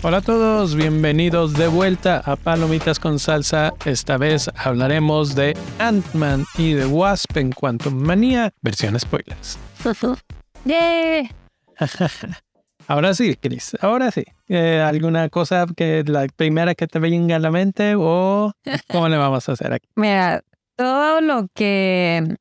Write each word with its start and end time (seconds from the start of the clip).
Hola 0.00 0.18
a 0.18 0.20
todos, 0.20 0.76
bienvenidos 0.76 1.54
de 1.54 1.66
vuelta 1.66 2.22
a 2.24 2.36
Palomitas 2.36 3.00
con 3.00 3.18
Salsa. 3.18 3.74
Esta 3.84 4.16
vez 4.16 4.48
hablaremos 4.54 5.34
de 5.34 5.56
Ant-Man 5.80 6.44
y 6.56 6.76
The 6.76 6.86
Wasp 6.86 7.36
en 7.36 7.50
Quantum 7.50 7.94
Manía, 7.94 8.52
versión 8.62 8.98
spoilers. 8.98 9.58
¡Yay! 10.64 11.28
ahora 12.86 13.12
sí, 13.12 13.34
Chris, 13.34 13.76
ahora 13.80 14.12
sí. 14.12 14.22
Eh, 14.46 14.80
¿Alguna 14.80 15.28
cosa 15.30 15.66
que 15.76 16.04
la 16.06 16.28
primera 16.28 16.76
que 16.76 16.86
te 16.86 17.00
venga 17.00 17.34
a 17.34 17.40
la 17.40 17.50
mente 17.50 17.94
o 17.96 18.52
cómo 18.88 19.08
le 19.08 19.16
vamos 19.16 19.48
a 19.48 19.52
hacer 19.52 19.72
aquí? 19.72 19.88
Mira, 19.96 20.44
todo 20.76 21.20
lo 21.20 21.48
que 21.52 22.36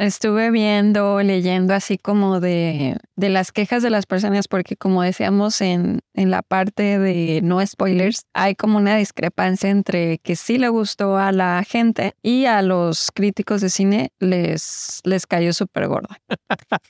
estuve 0.00 0.50
viendo, 0.50 1.20
leyendo 1.22 1.74
así 1.74 1.98
como 1.98 2.40
de, 2.40 2.96
de 3.16 3.28
las 3.28 3.52
quejas 3.52 3.82
de 3.82 3.90
las 3.90 4.06
personas, 4.06 4.48
porque 4.48 4.74
como 4.76 5.02
decíamos 5.02 5.60
en, 5.60 6.00
en 6.14 6.30
la 6.30 6.42
parte 6.42 6.98
de 6.98 7.40
no 7.42 7.64
spoilers, 7.64 8.22
hay 8.32 8.54
como 8.54 8.78
una 8.78 8.96
discrepancia 8.96 9.68
entre 9.68 10.18
que 10.18 10.36
sí 10.36 10.56
le 10.56 10.70
gustó 10.70 11.18
a 11.18 11.32
la 11.32 11.62
gente 11.68 12.14
y 12.22 12.46
a 12.46 12.62
los 12.62 13.10
críticos 13.12 13.60
de 13.60 13.68
cine 13.68 14.10
les, 14.18 15.00
les 15.04 15.26
cayó 15.26 15.52
súper 15.52 15.88
gordo. 15.88 16.08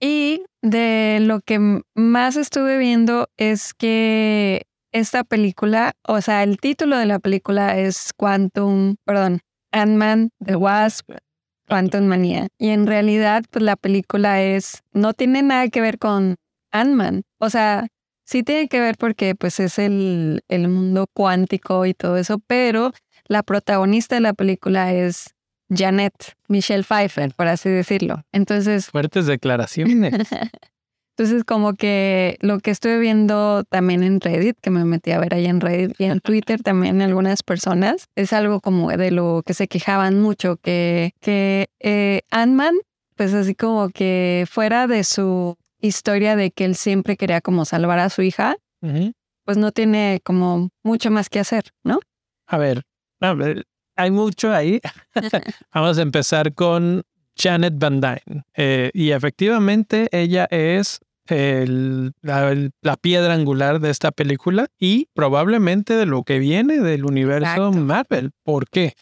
y 0.00 0.42
de 0.60 1.18
lo 1.20 1.40
que 1.40 1.82
más 1.94 2.36
estuve 2.36 2.78
viendo 2.78 3.28
es 3.36 3.74
que 3.74 4.62
esta 4.90 5.22
película, 5.22 5.92
o 6.06 6.20
sea, 6.20 6.42
el 6.42 6.58
título 6.58 6.98
de 6.98 7.06
la 7.06 7.20
película 7.20 7.78
es 7.78 8.12
Quantum, 8.16 8.96
perdón, 9.04 9.40
Ant-Man, 9.70 10.30
The 10.44 10.56
Wasp, 10.56 11.10
Quantum 11.66 12.04
Manía. 12.04 12.48
Y 12.58 12.70
en 12.70 12.86
realidad, 12.86 13.44
pues 13.50 13.62
la 13.62 13.76
película 13.76 14.42
es, 14.42 14.82
no 14.92 15.14
tiene 15.14 15.42
nada 15.42 15.68
que 15.68 15.80
ver 15.80 15.98
con 15.98 16.36
Ant-Man. 16.72 17.22
O 17.38 17.50
sea, 17.50 17.86
sí 18.24 18.42
tiene 18.42 18.68
que 18.68 18.80
ver 18.80 18.96
porque 18.96 19.34
pues 19.34 19.60
es 19.60 19.78
el, 19.78 20.42
el 20.48 20.68
mundo 20.68 21.06
cuántico 21.12 21.86
y 21.86 21.94
todo 21.94 22.16
eso, 22.16 22.38
pero 22.46 22.92
la 23.26 23.42
protagonista 23.42 24.14
de 24.14 24.20
la 24.20 24.34
película 24.34 24.92
es 24.92 25.34
Janet, 25.68 26.34
Michelle 26.48 26.84
Pfeiffer, 26.84 27.34
por 27.34 27.48
así 27.48 27.68
decirlo. 27.68 28.22
Entonces... 28.32 28.86
Fuertes 28.90 29.26
declaraciones. 29.26 30.14
Entonces, 31.18 31.44
como 31.44 31.74
que 31.74 32.36
lo 32.40 32.58
que 32.60 32.70
estuve 32.70 32.98
viendo 32.98 33.64
también 33.64 34.02
en 34.02 34.20
Reddit, 34.20 34.58
que 34.60 34.68
me 34.68 34.84
metí 34.84 35.12
a 35.12 35.18
ver 35.18 35.32
ahí 35.32 35.46
en 35.46 35.62
Reddit 35.62 35.98
y 35.98 36.04
en 36.04 36.20
Twitter 36.20 36.62
también 36.62 37.00
algunas 37.00 37.42
personas, 37.42 38.08
es 38.16 38.34
algo 38.34 38.60
como 38.60 38.90
de 38.90 39.10
lo 39.10 39.42
que 39.46 39.54
se 39.54 39.66
quejaban 39.66 40.20
mucho, 40.20 40.56
que, 40.56 41.14
que 41.20 41.68
eh, 41.80 42.20
Ant-Man, 42.30 42.74
pues 43.14 43.32
así 43.32 43.54
como 43.54 43.88
que 43.88 44.44
fuera 44.50 44.86
de 44.86 45.04
su 45.04 45.56
historia 45.80 46.36
de 46.36 46.50
que 46.50 46.66
él 46.66 46.74
siempre 46.74 47.16
quería 47.16 47.40
como 47.40 47.64
salvar 47.64 47.98
a 47.98 48.10
su 48.10 48.20
hija, 48.20 48.56
pues 49.44 49.56
no 49.56 49.72
tiene 49.72 50.20
como 50.22 50.68
mucho 50.82 51.10
más 51.10 51.30
que 51.30 51.40
hacer, 51.40 51.64
¿no? 51.82 51.98
A 52.46 52.58
ver, 52.58 52.82
a 53.20 53.32
ver 53.32 53.64
hay 53.96 54.10
mucho 54.10 54.52
ahí. 54.52 54.80
Vamos 55.74 55.98
a 55.98 56.02
empezar 56.02 56.54
con 56.54 57.02
Janet 57.36 57.74
Van 57.76 58.00
Dyne. 58.00 58.44
Eh, 58.54 58.90
y 58.94 59.10
efectivamente 59.10 60.08
ella 60.12 60.46
es 60.50 61.00
la, 61.28 62.96
piedra 63.00 63.34
angular 63.34 63.80
de 63.80 63.90
esta 63.90 64.12
película 64.12 64.68
y 64.78 65.08
probablemente 65.14 65.94
de 65.94 66.06
lo 66.06 66.22
que 66.22 66.38
viene 66.38 66.80
del 66.80 67.04
universo 67.04 67.72
Marvel. 67.72 68.32
¿Por 68.42 68.68
qué? 68.68 68.94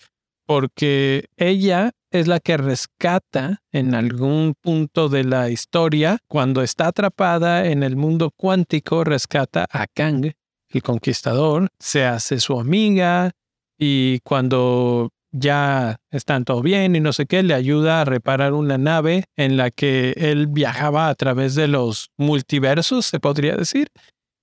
Porque 0.47 1.27
ella 1.37 1.93
es 2.11 2.29
la 2.29 2.39
que 2.39 2.57
rescata 2.57 3.63
en 3.73 3.95
algún 3.95 4.55
punto 4.61 5.09
de 5.09 5.25
la 5.25 5.51
historia, 5.51 6.19
cuando 6.29 6.63
está 6.63 6.87
atrapada 6.87 7.67
en 7.67 7.83
el 7.83 7.97
mundo 7.97 8.31
cuántico, 8.37 9.03
rescata 9.03 9.67
a 9.71 9.87
Kang, 9.87 10.33
el 10.69 10.83
conquistador, 10.83 11.69
se 11.79 12.05
hace 12.05 12.39
su 12.39 12.61
amiga 12.61 13.33
y 13.79 14.21
cuando 14.21 15.11
ya 15.35 15.97
están 16.11 16.45
todo 16.45 16.63
bien 16.63 16.95
y 16.95 17.01
no 17.01 17.13
sé 17.13 17.27
qué, 17.27 17.43
le 17.43 17.55
ayuda 17.55 18.01
a 18.01 18.05
reparar 18.05 18.53
una 18.53 18.79
nave 18.79 19.25
en 19.37 19.57
la 19.57 19.71
que 19.71 20.15
él 20.17 20.47
viajaba 20.47 21.09
a 21.09 21.15
través 21.15 21.55
de 21.57 21.67
los 21.67 22.11
multiversos, 22.17 23.07
se 23.07 23.19
podría 23.19 23.57
decir, 23.57 23.89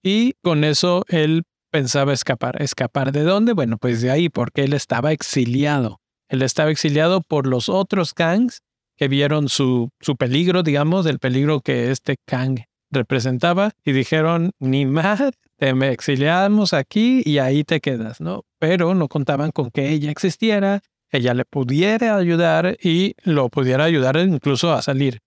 y 0.03 0.34
con 0.44 0.63
eso 0.63 1.03
él 1.07 1.44
pensaba 1.72 2.12
escapar. 2.13 2.62
¿Escapar 2.62 3.12
de 3.12 3.24
dónde? 3.24 3.53
Bueno, 3.53 3.78
pues 3.78 4.02
de 4.02 4.12
ahí, 4.12 4.28
porque 4.29 4.63
él 4.63 4.74
estaba 4.74 5.13
exiliado. 5.13 6.02
Él 6.29 6.41
estaba 6.41 6.72
exiliado 6.72 7.22
por 7.22 7.47
los 7.47 7.69
otros 7.69 8.13
Kangs 8.13 8.59
que 8.97 9.08
vieron 9.08 9.47
su, 9.47 9.90
su 10.02 10.16
peligro, 10.16 10.63
digamos, 10.63 11.06
del 11.06 11.19
peligro 11.19 11.62
que 11.62 11.91
este 11.91 12.18
Kang 12.28 12.59
representaba 12.91 13.72
y 13.84 13.94
dijeron, 13.94 14.52
ni 14.59 14.85
más, 14.85 15.22
te 15.57 15.69
exiliamos 15.91 16.74
aquí 16.74 17.22
y 17.25 17.40
ahí 17.40 17.63
te 17.63 17.79
quedas, 17.79 18.22
¿no? 18.22 18.46
Pero 18.59 18.94
no 18.94 19.07
contaban 19.07 19.52
con 19.52 19.72
que 19.72 19.90
ella 19.90 20.12
existiera, 20.12 20.81
ella 21.09 21.34
le 21.34 21.46
pudiera 21.46 22.16
ayudar 22.16 22.78
y 22.81 23.16
lo 23.24 23.50
pudiera 23.50 23.85
ayudar 23.85 24.18
incluso 24.18 24.74
a 24.74 24.81
salir. 24.81 25.19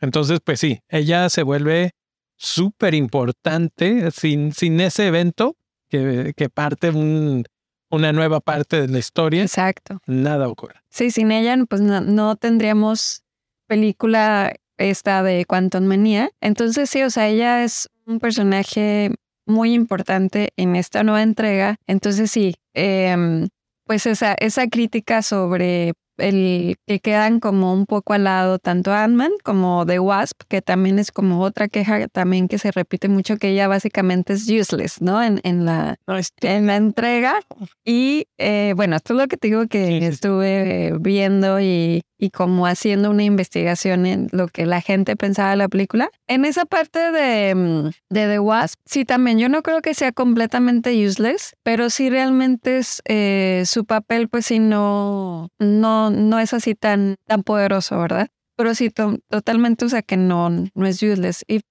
Entonces, 0.00 0.40
pues 0.44 0.60
sí, 0.60 0.80
ella 0.88 1.28
se 1.28 1.42
vuelve 1.42 1.92
súper 2.36 2.94
importante 2.94 4.10
sin, 4.10 4.52
sin 4.52 4.80
ese 4.80 5.06
evento 5.06 5.56
que, 5.88 6.32
que 6.36 6.48
parte 6.48 6.90
una 6.90 8.12
nueva 8.12 8.40
parte 8.40 8.80
de 8.80 8.88
la 8.88 8.98
historia. 8.98 9.42
Exacto. 9.42 10.00
Nada 10.06 10.48
ocurre. 10.48 10.74
Sí, 10.90 11.10
sin 11.10 11.30
ella 11.30 11.56
pues 11.68 11.82
no, 11.82 12.00
no 12.00 12.36
tendríamos 12.36 13.22
película 13.66 14.54
esta 14.82 15.22
de 15.22 15.44
Quantum 15.44 15.84
Manía. 15.84 16.30
Entonces 16.40 16.90
sí, 16.90 17.02
o 17.02 17.10
sea, 17.10 17.28
ella 17.28 17.64
es 17.64 17.88
un 18.06 18.18
personaje 18.18 19.12
muy 19.46 19.74
importante 19.74 20.50
en 20.56 20.76
esta 20.76 21.02
nueva 21.02 21.22
entrega. 21.22 21.76
Entonces 21.86 22.30
sí, 22.30 22.54
em, 22.74 23.48
pues 23.84 24.06
esa, 24.06 24.34
esa 24.34 24.66
crítica 24.68 25.22
sobre 25.22 25.92
el 26.18 26.76
que 26.86 27.00
quedan 27.00 27.40
como 27.40 27.72
un 27.72 27.86
poco 27.86 28.12
al 28.12 28.24
lado 28.24 28.58
tanto 28.58 28.92
Ant-Man 28.92 29.32
como 29.42 29.84
The 29.86 29.98
Wasp, 29.98 30.42
que 30.48 30.62
también 30.62 30.98
es 30.98 31.10
como 31.10 31.40
otra 31.40 31.68
queja 31.68 32.06
también 32.08 32.48
que 32.48 32.58
se 32.58 32.70
repite 32.70 33.08
mucho, 33.08 33.36
que 33.36 33.50
ella 33.50 33.68
básicamente 33.68 34.34
es 34.34 34.48
useless, 34.48 35.00
¿no? 35.00 35.22
En, 35.22 35.40
en, 35.42 35.64
la, 35.64 35.96
en 36.42 36.66
la 36.66 36.76
entrega. 36.76 37.40
Y 37.84 38.26
eh, 38.38 38.74
bueno, 38.76 38.96
esto 38.96 39.14
es 39.14 39.20
lo 39.20 39.26
que 39.26 39.36
te 39.36 39.48
digo 39.48 39.66
que 39.66 40.06
estuve 40.06 40.92
viendo 41.00 41.60
y, 41.60 42.02
y 42.22 42.30
como 42.30 42.68
haciendo 42.68 43.10
una 43.10 43.24
investigación 43.24 44.06
en 44.06 44.28
lo 44.30 44.46
que 44.46 44.64
la 44.64 44.80
gente 44.80 45.16
pensaba 45.16 45.50
de 45.50 45.56
la 45.56 45.68
película. 45.68 46.08
En 46.28 46.44
esa 46.44 46.66
parte 46.66 47.10
de, 47.10 47.52
mm, 47.52 47.86
de 48.10 48.28
The 48.28 48.38
Wasp, 48.38 48.78
sí, 48.84 49.04
también 49.04 49.40
yo 49.40 49.48
no 49.48 49.64
creo 49.64 49.82
que 49.82 49.92
sea 49.92 50.12
completamente 50.12 51.04
useless, 51.04 51.56
pero 51.64 51.90
sí 51.90 52.10
realmente 52.10 52.78
es 52.78 53.02
eh, 53.06 53.64
su 53.66 53.86
papel, 53.86 54.28
pues 54.28 54.46
sí, 54.46 54.60
no, 54.60 55.48
no, 55.58 56.10
no 56.10 56.38
es 56.38 56.54
así 56.54 56.76
tan, 56.76 57.16
tan 57.26 57.42
poderoso, 57.42 57.98
¿verdad? 57.98 58.28
Pero 58.54 58.72
sí, 58.76 58.90
totalmente, 59.28 59.84
o 59.84 59.88
sea, 59.88 60.02
que 60.02 60.16
no, 60.16 60.48
no 60.48 60.86
es 60.86 61.02
useless. 61.02 61.44
Y 61.48 61.62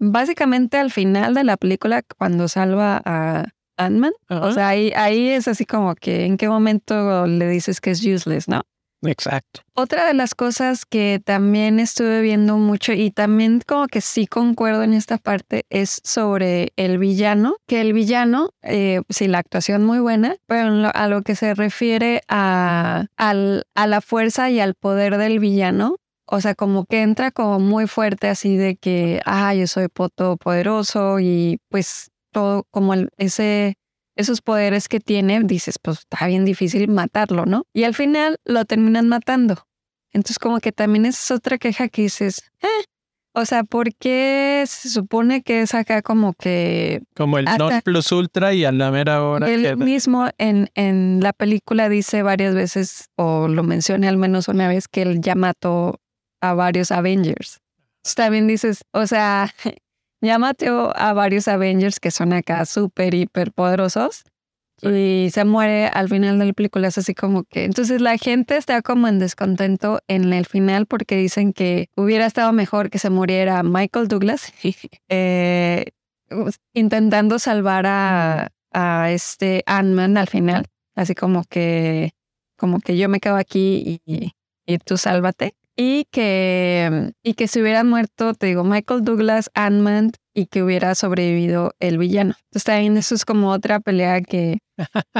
básicamente 0.00 0.78
al 0.78 0.90
final 0.90 1.34
de 1.34 1.44
la 1.44 1.56
película, 1.56 2.02
cuando 2.18 2.48
salva 2.48 3.00
a 3.04 3.44
Ant-Man, 3.76 4.14
o 4.28 4.50
sea, 4.50 4.70
ahí, 4.70 4.92
ahí 4.96 5.28
es 5.28 5.46
así 5.46 5.66
como 5.66 5.94
que 5.94 6.26
en 6.26 6.36
qué 6.36 6.48
momento 6.48 7.28
le 7.28 7.48
dices 7.48 7.80
que 7.80 7.92
es 7.92 8.04
useless, 8.04 8.48
¿no? 8.48 8.62
Exacto. 9.02 9.62
Otra 9.74 10.06
de 10.06 10.14
las 10.14 10.34
cosas 10.34 10.84
que 10.84 11.20
también 11.24 11.80
estuve 11.80 12.20
viendo 12.20 12.58
mucho 12.58 12.92
y 12.92 13.10
también 13.10 13.62
como 13.66 13.86
que 13.86 14.02
sí 14.02 14.26
concuerdo 14.26 14.82
en 14.82 14.92
esta 14.92 15.16
parte 15.16 15.64
es 15.70 16.00
sobre 16.04 16.72
el 16.76 16.98
villano, 16.98 17.56
que 17.66 17.80
el 17.80 17.94
villano, 17.94 18.50
eh, 18.62 19.00
sí, 19.08 19.26
la 19.26 19.38
actuación 19.38 19.84
muy 19.86 20.00
buena, 20.00 20.36
pero 20.46 20.90
a 20.92 21.08
lo 21.08 21.22
que 21.22 21.34
se 21.34 21.54
refiere 21.54 22.20
a, 22.28 23.06
a 23.16 23.86
la 23.86 24.00
fuerza 24.02 24.50
y 24.50 24.60
al 24.60 24.74
poder 24.74 25.16
del 25.16 25.38
villano, 25.38 25.96
o 26.26 26.40
sea, 26.40 26.54
como 26.54 26.84
que 26.84 27.02
entra 27.02 27.30
como 27.30 27.58
muy 27.58 27.86
fuerte 27.86 28.28
así 28.28 28.56
de 28.56 28.76
que, 28.76 29.20
ah, 29.24 29.54
yo 29.54 29.66
soy 29.66 29.88
poderoso 29.88 31.20
y 31.20 31.58
pues 31.70 32.10
todo 32.32 32.64
como 32.70 32.94
ese 33.16 33.74
esos 34.20 34.40
poderes 34.40 34.88
que 34.88 35.00
tiene, 35.00 35.40
dices, 35.42 35.78
pues 35.80 36.00
está 36.00 36.26
bien 36.26 36.44
difícil 36.44 36.88
matarlo, 36.88 37.46
¿no? 37.46 37.64
Y 37.72 37.84
al 37.84 37.94
final 37.94 38.38
lo 38.44 38.64
terminan 38.64 39.08
matando. 39.08 39.66
Entonces 40.12 40.38
como 40.38 40.60
que 40.60 40.72
también 40.72 41.06
es 41.06 41.30
otra 41.30 41.58
queja 41.58 41.88
que 41.88 42.02
dices, 42.02 42.50
eh, 42.62 42.84
o 43.32 43.44
sea, 43.44 43.62
¿por 43.62 43.94
qué 43.94 44.64
se 44.66 44.88
supone 44.88 45.42
que 45.42 45.62
es 45.62 45.74
acá 45.74 46.02
como 46.02 46.32
que... 46.34 47.02
Como 47.14 47.38
el 47.38 47.44
non 47.44 47.80
plus 47.82 48.10
ultra 48.10 48.52
y 48.52 48.64
a 48.64 48.72
la 48.72 48.90
mera 48.90 49.22
hora... 49.22 49.48
Él 49.48 49.76
mismo 49.76 50.28
en, 50.38 50.68
en 50.74 51.20
la 51.22 51.32
película 51.32 51.88
dice 51.88 52.22
varias 52.22 52.54
veces, 52.54 53.08
o 53.16 53.46
lo 53.46 53.62
menciona 53.62 54.08
al 54.08 54.16
menos 54.16 54.48
una 54.48 54.66
vez, 54.66 54.88
que 54.88 55.02
él 55.02 55.20
ya 55.20 55.36
mató 55.36 56.00
a 56.40 56.54
varios 56.54 56.90
Avengers. 56.90 57.60
También 58.16 58.48
dices, 58.48 58.82
o 58.92 59.06
sea, 59.06 59.54
ya 60.20 60.38
mató 60.38 60.92
a 60.96 61.12
varios 61.12 61.48
Avengers 61.48 62.00
que 62.00 62.10
son 62.10 62.32
acá 62.32 62.64
súper, 62.66 63.14
hiper 63.14 63.52
poderosos. 63.52 64.24
Y 64.82 65.28
se 65.32 65.44
muere 65.44 65.88
al 65.88 66.08
final 66.08 66.38
de 66.38 66.46
la 66.46 66.52
película. 66.54 66.88
Es 66.88 66.96
así 66.96 67.14
como 67.14 67.44
que. 67.44 67.64
Entonces 67.64 68.00
la 68.00 68.16
gente 68.16 68.56
está 68.56 68.80
como 68.80 69.08
en 69.08 69.18
descontento 69.18 70.00
en 70.08 70.32
el 70.32 70.46
final 70.46 70.86
porque 70.86 71.16
dicen 71.16 71.52
que 71.52 71.90
hubiera 71.96 72.24
estado 72.24 72.52
mejor 72.52 72.88
que 72.88 72.98
se 72.98 73.10
muriera 73.10 73.62
Michael 73.62 74.08
Douglas. 74.08 74.52
eh, 75.08 75.84
intentando 76.72 77.38
salvar 77.38 77.86
a, 77.86 78.52
a 78.72 79.10
este 79.10 79.62
Ant-Man 79.66 80.16
al 80.16 80.28
final, 80.28 80.66
así 80.94 81.14
como 81.14 81.44
que, 81.44 82.12
como 82.56 82.78
que 82.80 82.96
yo 82.96 83.08
me 83.08 83.20
quedo 83.20 83.36
aquí 83.36 84.00
y, 84.06 84.32
y 84.66 84.78
tú 84.78 84.96
sálvate. 84.96 85.54
Y 85.76 86.06
que, 86.10 87.12
y 87.22 87.34
que 87.34 87.48
se 87.48 87.62
hubiera 87.62 87.84
muerto, 87.84 88.34
te 88.34 88.46
digo, 88.46 88.64
Michael 88.64 89.02
Douglas, 89.02 89.50
Ant-Man 89.54 90.12
y 90.34 90.46
que 90.46 90.62
hubiera 90.62 90.94
sobrevivido 90.94 91.74
el 91.80 91.98
villano. 91.98 92.34
Entonces 92.44 92.64
también 92.64 92.96
eso 92.96 93.14
es 93.14 93.24
como 93.24 93.50
otra 93.50 93.80
pelea 93.80 94.20
que, 94.20 94.58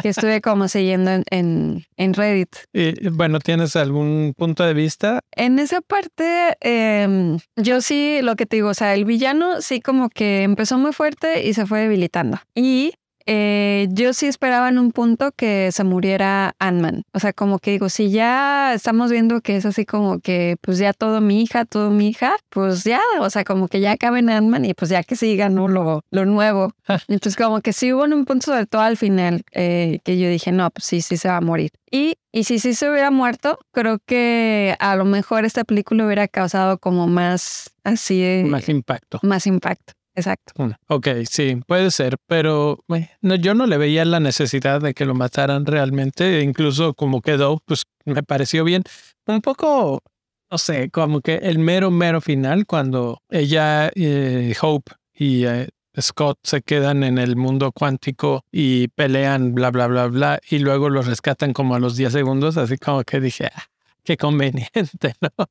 que 0.02 0.08
estuve 0.08 0.41
como 0.43 0.69
siguiendo 0.69 1.11
en, 1.11 1.25
en, 1.31 1.85
en 1.97 2.14
Reddit. 2.14 2.56
Y, 2.73 3.08
bueno, 3.08 3.38
¿tienes 3.41 3.76
algún 3.76 4.35
punto 4.37 4.64
de 4.64 4.75
vista? 4.75 5.20
En 5.32 5.58
esa 5.58 5.81
parte, 5.81 6.56
eh, 6.61 7.37
yo 7.56 7.81
sí, 7.81 8.20
lo 8.23 8.37
que 8.37 8.46
te 8.46 8.56
digo, 8.56 8.69
o 8.69 8.75
sea, 8.75 8.94
el 8.94 9.05
villano 9.05 9.61
sí 9.61 9.81
como 9.81 10.08
que 10.08 10.43
empezó 10.43 10.79
muy 10.79 10.93
fuerte 10.93 11.46
y 11.46 11.55
se 11.55 11.67
fue 11.67 11.81
debilitando. 11.81 12.38
Y 12.55 12.94
eh, 13.32 13.87
yo 13.93 14.12
sí 14.12 14.27
esperaba 14.27 14.69
en 14.69 14.77
un 14.77 14.91
punto 14.91 15.31
que 15.31 15.71
se 15.71 15.85
muriera 15.85 16.56
Ant-Man. 16.59 17.05
O 17.12 17.21
sea, 17.21 17.32
como 17.32 17.61
que 17.61 17.71
digo, 17.71 17.88
si 17.88 18.11
ya 18.11 18.75
estamos 18.75 19.12
viendo 19.12 19.41
que 19.41 19.55
es 19.55 19.65
así 19.65 19.87
como 19.87 20.19
que, 20.19 20.56
pues 20.62 20.79
ya 20.79 20.93
todo 20.93 21.21
mi 21.21 21.41
hija, 21.41 21.65
todo 21.65 21.91
mi 21.91 22.09
hija, 22.09 22.35
pues 22.49 22.82
ya, 22.82 23.00
o 23.21 23.31
sea, 23.31 23.44
como 23.44 23.69
que 23.69 23.79
ya 23.79 23.93
acaben 23.93 24.31
Ant-Man 24.31 24.65
y 24.65 24.75
pues 24.75 24.91
ya 24.91 25.05
que 25.05 25.15
siga, 25.15 25.49
¿no? 25.49 25.69
Lo, 25.69 26.03
lo 26.11 26.27
nuevo. 26.27 26.73
Entonces, 27.06 27.37
como 27.37 27.61
que 27.61 27.73
sí 27.73 27.93
hubo 27.93 28.05
en 28.05 28.15
un 28.15 28.25
punto, 28.25 28.47
sobre 28.47 28.67
todo 28.67 28.82
al 28.82 28.97
final, 28.97 29.44
eh, 29.53 30.00
que 30.03 30.19
yo 30.19 30.29
dije, 30.29 30.50
no, 30.50 30.69
pues 30.73 30.87
sí, 30.87 31.00
sí 31.00 31.17
se 31.17 31.29
va 31.29 31.37
a 31.37 31.41
morir. 31.41 31.71
Y, 31.88 32.15
y 32.32 32.43
si 32.43 32.59
sí 32.59 32.75
se 32.75 32.91
hubiera 32.91 33.12
muerto, 33.12 33.61
creo 33.71 34.00
que 34.05 34.75
a 34.81 34.97
lo 34.97 35.05
mejor 35.05 35.44
esta 35.44 35.62
película 35.62 36.05
hubiera 36.05 36.27
causado 36.27 36.79
como 36.79 37.06
más 37.06 37.71
así. 37.85 38.43
Más 38.44 38.69
impacto. 38.69 39.21
Más 39.23 39.47
impacto. 39.47 39.93
Exacto. 40.14 40.52
Ok, 40.88 41.08
sí, 41.28 41.60
puede 41.66 41.90
ser, 41.90 42.16
pero 42.26 42.78
bueno, 42.88 43.06
no, 43.20 43.36
yo 43.36 43.54
no 43.54 43.66
le 43.66 43.78
veía 43.78 44.04
la 44.04 44.20
necesidad 44.20 44.80
de 44.80 44.92
que 44.92 45.04
lo 45.04 45.14
mataran 45.14 45.66
realmente, 45.66 46.42
incluso 46.42 46.94
como 46.94 47.22
quedó, 47.22 47.62
pues 47.64 47.84
me 48.04 48.22
pareció 48.22 48.64
bien. 48.64 48.82
Un 49.26 49.40
poco, 49.40 50.02
no 50.50 50.58
sé, 50.58 50.90
como 50.90 51.20
que 51.20 51.36
el 51.36 51.58
mero, 51.58 51.90
mero 51.90 52.20
final, 52.20 52.66
cuando 52.66 53.22
ella, 53.30 53.90
eh, 53.94 54.54
Hope 54.60 54.92
y 55.14 55.44
eh, 55.44 55.68
Scott 56.00 56.38
se 56.42 56.62
quedan 56.62 57.04
en 57.04 57.18
el 57.18 57.36
mundo 57.36 57.72
cuántico 57.72 58.44
y 58.50 58.88
pelean, 58.88 59.54
bla, 59.54 59.70
bla, 59.70 59.86
bla, 59.86 60.06
bla, 60.06 60.40
y 60.48 60.58
luego 60.58 60.88
los 60.88 61.06
rescatan 61.06 61.52
como 61.52 61.74
a 61.74 61.78
los 61.78 61.96
10 61.96 62.12
segundos, 62.12 62.56
así 62.56 62.76
como 62.78 63.02
que 63.04 63.20
dije, 63.20 63.46
ah, 63.54 63.62
qué 64.04 64.16
conveniente, 64.16 65.14
¿no? 65.20 65.46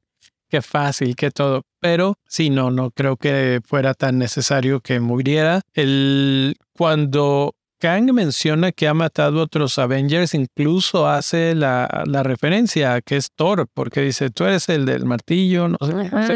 Qué 0.50 0.62
fácil, 0.62 1.16
qué 1.16 1.32
todo. 1.32 1.64
Pero 1.80 2.16
sí, 2.28 2.50
no, 2.50 2.72
no 2.72 2.92
creo 2.92 3.18
que 3.18 3.62
fuera 3.66 3.94
tan 3.94 4.18
necesario 4.18 4.82
que 4.82 5.00
muriera. 5.00 5.62
El, 5.74 6.56
cuando 6.74 7.56
Kang 7.80 8.12
menciona 8.12 8.74
que 8.74 8.88
ha 8.88 8.94
matado 8.94 9.40
a 9.40 9.44
otros 9.44 9.80
Avengers, 9.80 10.34
incluso 10.34 11.08
hace 11.08 11.56
la, 11.56 12.04
la 12.06 12.24
referencia 12.24 12.96
a 12.96 13.02
que 13.02 13.16
es 13.16 13.30
Thor, 13.34 13.68
porque 13.74 14.02
dice, 14.02 14.30
tú 14.30 14.44
eres 14.44 14.68
el 14.68 14.86
del 14.86 15.06
martillo, 15.06 15.70
no 15.70 15.78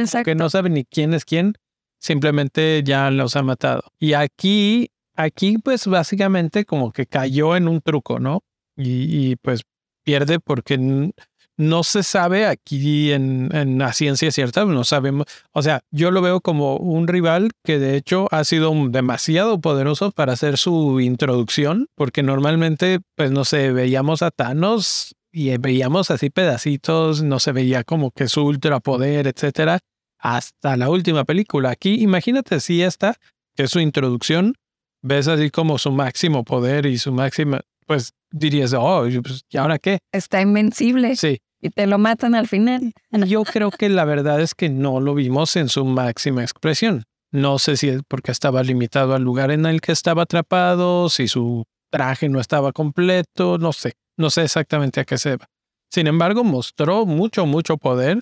sé, 0.06 0.24
que 0.24 0.36
no 0.36 0.50
sabe 0.50 0.70
ni 0.70 0.86
quién 0.86 1.14
es 1.14 1.26
quién, 1.26 1.56
simplemente 2.00 2.82
ya 2.86 3.12
los 3.12 3.36
ha 3.36 3.44
matado. 3.44 3.84
Y 4.00 4.14
aquí, 4.14 4.92
aquí 5.16 5.58
pues 5.58 5.86
básicamente 5.86 6.64
como 6.64 6.94
que 6.94 7.06
cayó 7.06 7.58
en 7.58 7.68
un 7.68 7.82
truco, 7.82 8.20
¿no? 8.20 8.44
Y, 8.78 9.32
y, 9.32 9.36
pues 9.36 9.64
pierde 10.04 10.40
porque 10.40 10.78
no 11.58 11.84
se 11.84 12.04
sabe 12.04 12.46
aquí 12.46 13.12
en, 13.12 13.50
en 13.56 13.78
la 13.78 13.94
ciencia 13.94 14.32
cierta, 14.32 14.66
no 14.66 14.84
sabemos. 14.84 15.28
O 15.52 15.62
sea, 15.62 15.82
yo 15.92 16.12
lo 16.12 16.22
veo 16.22 16.42
como 16.42 16.78
un 16.78 17.08
rival 17.08 17.52
que 17.64 17.80
de 17.80 17.96
hecho 17.96 18.28
ha 18.32 18.44
sido 18.44 18.74
demasiado 18.90 19.60
poderoso 19.62 20.12
para 20.12 20.34
hacer 20.34 20.58
su 20.58 21.00
introducción, 21.00 21.88
porque 21.96 22.24
normalmente, 22.24 23.00
pues 23.16 23.32
no 23.32 23.46
sé, 23.46 23.72
veíamos 23.72 24.22
a 24.22 24.32
Thanos 24.32 25.16
y 25.32 25.56
veíamos 25.58 26.12
así 26.12 26.30
pedacitos, 26.30 27.24
no 27.24 27.40
se 27.40 27.52
veía 27.52 27.84
como 27.84 28.12
que 28.12 28.28
su 28.28 28.44
ultrapoder, 28.44 29.28
etcétera, 29.28 29.80
hasta 30.20 30.78
la 30.78 30.90
última 30.90 31.26
película. 31.26 31.72
Aquí, 31.72 32.02
imagínate 32.02 32.60
si 32.60 32.82
esta, 32.82 33.16
que 33.56 33.64
es 33.64 33.72
su 33.72 33.80
introducción, 33.80 34.56
ves 35.02 35.28
así 35.28 35.50
como 35.50 35.78
su 35.78 35.92
máximo 35.92 36.44
poder 36.44 36.86
y 36.86 36.98
su 36.98 37.12
máxima, 37.12 37.62
pues 37.86 38.14
dirías, 38.32 38.74
oh, 38.74 39.06
pues, 39.24 39.44
¿y 39.50 39.58
ahora 39.58 39.80
qué? 39.80 40.00
Está 40.12 40.42
invencible 40.42 41.16
Sí, 41.16 41.40
y 41.64 41.70
te 41.70 41.88
lo 41.88 41.98
matan 41.98 42.36
al 42.36 42.48
final. 42.48 42.94
yo 43.26 43.44
creo 43.44 43.72
que 43.72 43.88
la 43.88 44.04
verdad 44.04 44.42
es 44.42 44.54
que 44.54 44.70
no 44.70 45.00
lo 45.00 45.16
vimos 45.16 45.56
en 45.56 45.70
su 45.70 45.86
máxima 45.86 46.42
expresión. 46.42 47.06
No 47.32 47.58
sé 47.58 47.78
si 47.78 47.88
es 47.90 48.02
porque 48.08 48.32
estaba 48.32 48.62
limitado 48.64 49.16
al 49.16 49.24
lugar 49.24 49.50
en 49.50 49.66
el 49.66 49.80
que 49.80 49.94
estaba 49.94 50.24
atrapado, 50.24 51.10
si 51.10 51.28
su 51.28 51.64
traje 51.90 52.28
no 52.28 52.40
estaba 52.42 52.74
completo, 52.74 53.58
no 53.58 53.72
sé. 53.72 53.94
No 54.18 54.30
sé 54.30 54.44
exactamente 54.44 55.00
a 55.00 55.06
qué 55.06 55.18
se 55.18 55.38
va. 55.38 55.48
Sin 55.90 56.08
embargo, 56.08 56.44
mostró 56.44 57.06
mucho, 57.06 57.46
mucho 57.46 57.78
poder. 57.78 58.22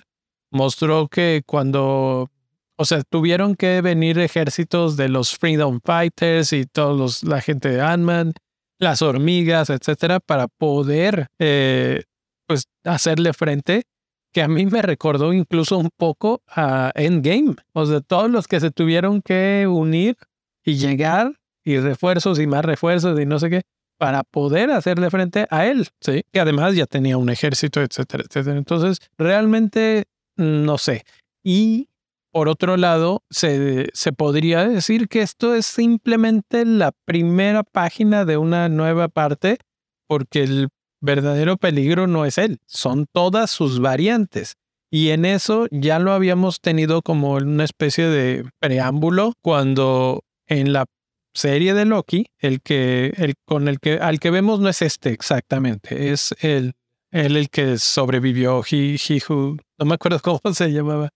Mostró 0.50 1.08
que 1.08 1.42
cuando, 1.44 2.30
o 2.76 2.84
sea, 2.84 3.02
tuvieron 3.02 3.56
que 3.56 3.80
venir 3.80 4.18
ejércitos 4.18 4.96
de 4.96 5.08
los 5.08 5.36
Freedom 5.36 5.80
Fighters 5.84 6.52
y 6.52 6.64
todos 6.66 6.96
los, 6.96 7.24
la 7.24 7.40
gente 7.40 7.70
de 7.70 7.80
Ant-Man, 7.80 8.34
las 8.78 9.02
hormigas, 9.02 9.70
etcétera, 9.70 10.20
para 10.20 10.48
poder, 10.48 11.28
eh, 11.38 12.02
pues, 12.46 12.64
hacerle 12.84 13.32
frente 13.32 13.84
que 14.32 14.42
a 14.42 14.48
mí 14.48 14.66
me 14.66 14.82
recordó 14.82 15.32
incluso 15.32 15.78
un 15.78 15.90
poco 15.96 16.42
a 16.48 16.90
Endgame. 16.94 17.54
O 17.74 17.86
sea, 17.86 18.00
todos 18.00 18.30
los 18.30 18.48
que 18.48 18.60
se 18.60 18.70
tuvieron 18.70 19.20
que 19.20 19.66
unir 19.68 20.16
y 20.64 20.74
llegar 20.76 21.34
y 21.64 21.78
refuerzos 21.78 22.38
y 22.40 22.46
más 22.46 22.64
refuerzos 22.64 23.20
y 23.20 23.26
no 23.26 23.38
sé 23.38 23.50
qué 23.50 23.62
para 23.98 24.24
poder 24.24 24.72
hacerle 24.72 25.10
frente 25.10 25.46
a 25.48 25.66
él, 25.66 25.86
¿sí? 26.00 26.24
Que 26.32 26.40
además 26.40 26.74
ya 26.74 26.86
tenía 26.86 27.16
un 27.18 27.30
ejército, 27.30 27.80
etcétera, 27.80 28.24
etcétera. 28.28 28.58
Entonces, 28.58 28.98
realmente, 29.16 30.06
no 30.36 30.76
sé. 30.76 31.04
Y 31.44 31.88
por 32.32 32.48
otro 32.48 32.76
lado, 32.76 33.22
se, 33.30 33.88
se 33.92 34.12
podría 34.12 34.66
decir 34.66 35.08
que 35.08 35.20
esto 35.20 35.54
es 35.54 35.66
simplemente 35.66 36.64
la 36.64 36.92
primera 37.04 37.62
página 37.62 38.24
de 38.24 38.38
una 38.38 38.68
nueva 38.68 39.08
parte, 39.08 39.58
porque 40.06 40.42
el 40.42 40.68
verdadero 41.00 41.58
peligro 41.58 42.06
no 42.06 42.24
es 42.24 42.38
él, 42.38 42.58
son 42.66 43.06
todas 43.12 43.50
sus 43.50 43.80
variantes. 43.80 44.54
Y 44.90 45.10
en 45.10 45.24
eso 45.24 45.66
ya 45.70 45.98
lo 45.98 46.12
habíamos 46.12 46.60
tenido 46.60 47.02
como 47.02 47.34
una 47.34 47.64
especie 47.64 48.06
de 48.06 48.44
preámbulo 48.58 49.34
cuando 49.40 50.22
en 50.46 50.72
la 50.72 50.86
serie 51.34 51.74
de 51.74 51.84
Loki, 51.86 52.26
el 52.38 52.60
que, 52.60 53.12
el 53.16 53.34
con 53.46 53.68
el 53.68 53.80
que, 53.80 53.94
al 53.94 54.20
que 54.20 54.30
vemos 54.30 54.60
no 54.60 54.68
es 54.68 54.82
este 54.82 55.10
exactamente, 55.10 56.12
es 56.12 56.34
el, 56.40 56.74
él 57.10 57.36
el 57.36 57.48
que 57.48 57.78
sobrevivió, 57.78 58.62
he, 58.70 58.96
he 58.96 59.22
who, 59.28 59.56
no 59.78 59.86
me 59.86 59.94
acuerdo 59.94 60.20
cómo 60.22 60.54
se 60.54 60.70
llamaba, 60.72 61.08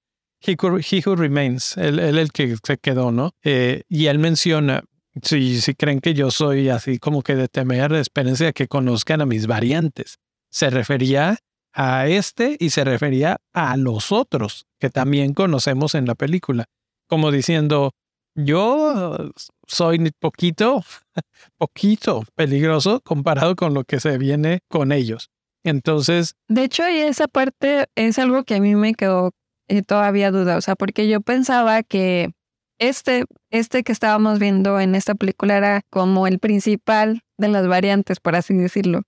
he 0.46 0.56
who, 0.60 0.78
he 0.78 1.02
who 1.04 1.16
remains, 1.16 1.76
él, 1.76 1.98
él 1.98 2.18
el 2.18 2.32
que 2.32 2.56
se 2.62 2.78
quedó, 2.78 3.10
¿no? 3.10 3.32
Eh, 3.42 3.82
y 3.88 4.06
él 4.06 4.18
menciona, 4.18 4.84
si, 5.22 5.60
si 5.60 5.74
creen 5.74 6.00
que 6.00 6.14
yo 6.14 6.30
soy 6.30 6.68
así 6.68 6.98
como 6.98 7.22
que 7.22 7.34
de 7.34 7.48
temer, 7.48 7.92
espérense 7.94 8.48
a 8.48 8.52
que 8.52 8.68
conozcan 8.68 9.20
a 9.20 9.26
mis 9.26 9.46
variantes. 9.46 10.18
Se 10.50 10.70
refería 10.70 11.38
a 11.72 12.06
este 12.06 12.56
y 12.58 12.70
se 12.70 12.84
refería 12.84 13.38
a 13.52 13.76
los 13.76 14.10
otros 14.12 14.66
que 14.80 14.90
también 14.90 15.34
conocemos 15.34 15.94
en 15.94 16.06
la 16.06 16.14
película, 16.14 16.64
como 17.06 17.30
diciendo, 17.30 17.92
yo 18.34 19.30
soy 19.66 20.10
poquito, 20.18 20.82
poquito 21.58 22.24
peligroso 22.34 23.00
comparado 23.00 23.56
con 23.56 23.74
lo 23.74 23.84
que 23.84 24.00
se 24.00 24.18
viene 24.18 24.60
con 24.68 24.92
ellos. 24.92 25.30
Entonces, 25.64 26.36
De 26.48 26.64
hecho, 26.64 26.84
esa 26.84 27.26
parte 27.26 27.86
es 27.96 28.18
algo 28.18 28.44
que 28.44 28.54
a 28.54 28.60
mí 28.60 28.74
me 28.76 28.94
quedó 28.94 29.32
eh, 29.68 29.82
todavía 29.82 30.30
duda, 30.30 30.56
o 30.56 30.60
sea, 30.60 30.76
porque 30.76 31.08
yo 31.08 31.20
pensaba 31.20 31.82
que 31.82 32.30
este, 32.78 33.24
este 33.50 33.82
que 33.82 33.92
estábamos 33.92 34.38
viendo 34.38 34.78
en 34.80 34.94
esta 34.94 35.14
película 35.14 35.56
era 35.56 35.82
como 35.90 36.26
el 36.26 36.38
principal 36.38 37.22
de 37.38 37.48
las 37.48 37.66
variantes, 37.66 38.20
por 38.20 38.36
así 38.36 38.54
decirlo. 38.54 39.02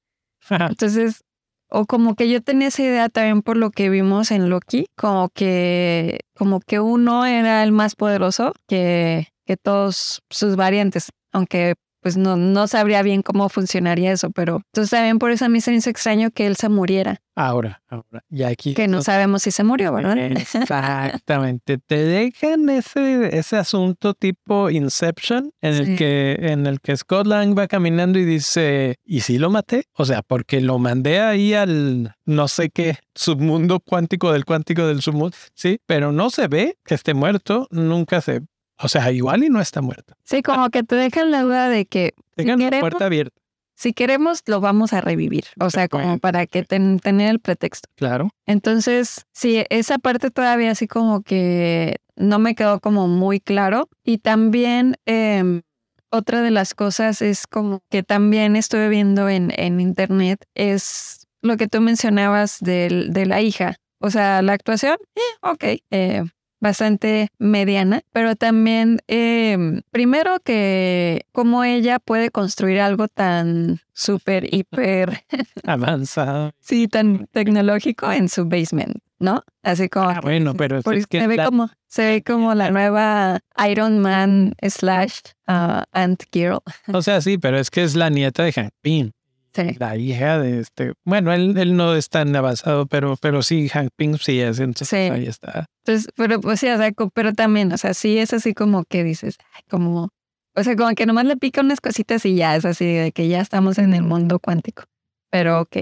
Entonces, 0.51 1.23
o 1.71 1.85
como 1.85 2.15
que 2.15 2.29
yo 2.31 2.43
tenía 2.43 2.69
esa 2.69 2.83
idea 2.83 3.09
también 3.09 3.43
por 3.43 3.57
lo 3.57 3.71
que 3.71 3.91
vimos 3.91 4.31
en 4.31 4.49
Loki, 4.49 4.87
como 4.97 5.29
que, 5.29 6.21
como 6.35 6.61
que 6.61 6.81
uno 6.81 7.27
era 7.27 7.63
el 7.63 7.73
más 7.73 7.95
poderoso 7.95 8.55
que, 8.67 9.29
que 9.45 9.57
todos 9.57 10.23
sus 10.31 10.57
variantes, 10.57 11.11
aunque 11.33 11.75
pues 12.01 12.17
no, 12.17 12.37
no 12.37 12.67
sabría 12.67 13.03
bien 13.03 13.23
cómo 13.23 13.49
funcionaría 13.49 14.13
eso, 14.13 14.31
pero 14.31 14.63
entonces 14.73 14.91
también 14.91 15.19
por 15.19 15.31
eso 15.31 15.45
a 15.45 15.49
mí 15.49 15.61
se 15.61 15.71
me 15.71 15.79
hizo 15.79 15.91
extraño 15.91 16.31
que 16.31 16.47
él 16.47 16.57
se 16.57 16.69
muriera, 16.69 17.21
ahora, 17.39 17.83
ahora, 17.89 18.25
y 18.29 18.43
aquí... 18.43 18.75
que 18.75 18.89
no 18.89 19.01
sabemos 19.03 19.43
si 19.43 19.53
se 19.53 19.63
murió, 19.63 19.93
¿verdad? 19.93 20.19
Exactamente. 20.33 21.79
Te 21.79 21.97
dejan 21.97 22.69
ese, 22.69 23.37
ese 23.39 23.57
asunto 23.57 24.15
tipo 24.15 24.71
Inception 24.71 25.53
en 25.61 25.75
el 25.75 25.97
que 25.97 26.37
en 26.41 26.67
el 26.67 26.81
que 26.81 26.97
Scott 26.97 27.27
Lang 27.27 27.57
va 27.57 27.69
caminando 27.69 28.19
y 28.19 28.25
dice, 28.25 28.97
¿y 29.05 29.21
si 29.21 29.39
lo 29.39 29.51
maté? 29.51 29.85
O 29.95 30.05
sea, 30.05 30.23
porque 30.23 30.61
lo 30.61 30.79
mandé 30.79 31.21
ahí 31.21 31.55
al 31.55 32.17
no 32.25 32.49
sé 32.49 32.71
qué 32.71 32.99
submundo 33.15 33.81
cuántico 33.81 34.33
del 34.33 34.45
cuántico 34.45 34.87
del 34.87 35.01
submundo, 35.01 35.37
sí, 35.55 35.79
pero 35.87 36.13
no 36.13 36.31
se 36.31 36.49
ve 36.49 36.77
que 36.85 36.95
esté 36.95 37.15
muerto, 37.15 37.69
nunca 37.71 38.21
se 38.21 38.43
O 38.81 38.89
sea, 38.89 39.11
igual 39.13 39.45
y 39.45 39.49
no 39.49 39.61
está 39.61 39.81
muerto. 39.83 40.15
Sí, 40.25 40.43
como 40.43 40.71
que 40.71 40.83
te 40.83 40.95
dejan 40.97 41.31
la 41.31 41.43
duda 41.43 41.69
de 41.69 41.87
que 41.87 42.15
Tengan 42.37 42.59
la 42.61 42.67
queremos- 42.67 42.81
puerta 42.81 43.07
abierta. 43.07 43.37
si 43.75 43.93
queremos 43.93 44.43
lo 44.47 44.61
vamos 44.61 44.93
a 44.93 45.01
revivir. 45.01 45.45
O 45.61 45.71
sea, 45.71 45.89
como 45.89 46.19
para 46.19 46.47
que 46.47 46.63
ten- 46.65 46.99
tener 46.99 47.31
el 47.31 47.41
pretexto. 47.41 47.89
Claro. 47.97 48.31
Entonces, 48.47 49.25
sí, 49.33 49.65
esa 49.71 49.99
parte 49.99 50.31
todavía 50.31 50.71
así 50.73 50.87
como 50.89 51.23
que 51.23 51.97
no 52.17 52.39
me 52.39 52.55
quedó 52.55 52.81
como 52.81 53.07
muy 53.09 53.39
claro. 53.41 53.89
Y 54.05 54.19
también 54.19 54.97
em, 55.07 55.63
otra 56.11 56.41
de 56.43 56.51
las 56.51 56.75
cosas 56.75 57.23
es 57.23 57.47
como 57.47 57.81
que 57.91 58.03
también 58.03 58.57
estuve 58.57 58.89
viendo 58.89 59.29
en, 59.29 59.53
en 59.57 59.81
internet 59.81 60.45
es 60.55 61.27
lo 61.43 61.57
que 61.57 61.69
tú 61.69 61.81
mencionabas 61.81 62.59
del- 62.61 63.13
de 63.13 63.27
la 63.27 63.41
hija. 63.43 63.77
O 64.01 64.11
sea, 64.11 64.43
la 64.43 64.53
actuación, 64.55 64.97
eh, 65.17 65.21
ok, 65.43 65.65
eh, 65.91 66.25
bastante 66.61 67.29
mediana, 67.39 68.03
pero 68.13 68.35
también, 68.37 68.99
em, 69.07 69.83
primero 69.91 70.39
que 70.45 71.27
cómo 71.33 71.65
ella 71.65 71.99
puede 71.99 72.31
construir 72.31 72.81
algo 72.81 73.09
tan 73.09 73.81
súper, 73.93 74.53
hiper 74.55 75.25
Avanza. 75.65 76.51
Sí, 76.61 76.89
tan 76.89 77.27
tecnológico 77.33 78.11
en 78.11 78.29
su 78.29 78.45
basement, 78.47 78.97
¿no? 79.19 79.45
Así 79.63 79.89
como 79.89 80.09
Ah, 80.11 80.21
bueno, 80.23 80.55
pero 80.55 80.79
es 80.79 81.07
que 81.07 81.21
se 81.21 81.27
ve 81.27 81.37
la- 81.37 81.45
como 81.45 81.71
se 81.87 82.05
ve 82.05 82.23
como 82.23 82.55
la 82.55 82.71
nueva 82.71 83.41
Iron 83.71 83.99
Man 83.99 84.55
slash 84.63 85.21
uh, 85.49 85.83
Ant 85.93 86.25
Girl. 86.33 86.59
o 86.93 87.03
sea, 87.03 87.21
sí, 87.21 87.39
pero 87.39 87.59
es 87.59 87.71
que 87.71 87.83
es 87.83 87.95
la 87.97 88.11
nieta 88.11 88.43
de 88.45 88.53
Hank 88.53 88.71
Pym, 88.83 89.13
Sí. 89.55 89.77
la 89.79 89.97
hija 89.97 90.39
de 90.39 90.61
este. 90.61 90.93
Bueno, 91.05 91.33
él, 91.33 91.57
él 91.59 91.77
no 91.77 91.95
es 91.95 92.09
tan 92.09 92.35
avanzado, 92.37 92.87
pero, 92.87 93.17
pero 93.21 93.43
sí, 93.43 93.69
Hank 93.69 93.91
Pym 93.97 94.17
sí 94.19 94.41
es. 94.41 94.61
Entonces 94.61 94.89
Sí. 94.89 94.97
ahí 94.97 95.27
está. 95.27 95.67
Entonces, 95.85 96.11
pero 96.17 96.41
pues 96.41 96.61
sí, 96.61 96.69
o 96.69 96.77
sea, 96.77 96.91
pero 97.15 97.33
también, 97.33 97.73
o 97.73 97.79
sea, 97.79 97.95
sí 97.95 98.19
es 98.19 98.33
así 98.33 98.55
como 98.55 98.85
que 98.85 99.05
dices, 99.05 99.37
como, 99.69 100.11
o 100.55 100.63
sea, 100.63 100.77
como 100.77 100.95
que 100.95 101.07
nomás 101.07 101.25
le 101.25 101.37
pica 101.37 101.61
unas 101.61 101.81
cositas 101.81 102.25
y 102.27 102.35
ya 102.37 102.57
es 102.57 102.65
así 102.65 102.85
de 102.87 103.13
que 103.13 103.29
ya 103.29 103.41
estamos 103.41 103.79
en 103.79 103.95
el 103.95 104.03
mundo 104.03 104.39
cuántico. 104.39 104.85
Pero 105.31 105.61
ok. 105.63 105.77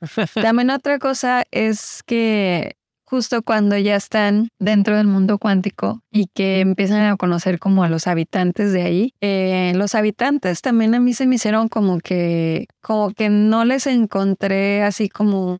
También 0.34 0.70
otra 0.70 0.98
cosa 0.98 1.44
es 1.52 2.02
que 2.04 2.74
justo 3.12 3.42
cuando 3.42 3.76
ya 3.76 3.94
están 3.94 4.48
dentro 4.58 4.96
del 4.96 5.06
mundo 5.06 5.36
cuántico 5.36 6.00
y 6.10 6.28
que 6.28 6.60
empiezan 6.60 7.02
a 7.02 7.18
conocer 7.18 7.58
como 7.58 7.84
a 7.84 7.90
los 7.90 8.06
habitantes 8.06 8.72
de 8.72 8.82
ahí, 8.84 9.12
eh, 9.20 9.74
los 9.76 9.94
habitantes 9.94 10.62
también 10.62 10.94
a 10.94 10.98
mí 10.98 11.12
se 11.12 11.26
me 11.26 11.34
hicieron 11.34 11.68
como 11.68 11.98
que, 12.00 12.68
como 12.80 13.10
que 13.10 13.28
no 13.28 13.66
les 13.66 13.86
encontré 13.86 14.82
así 14.82 15.10
como 15.10 15.58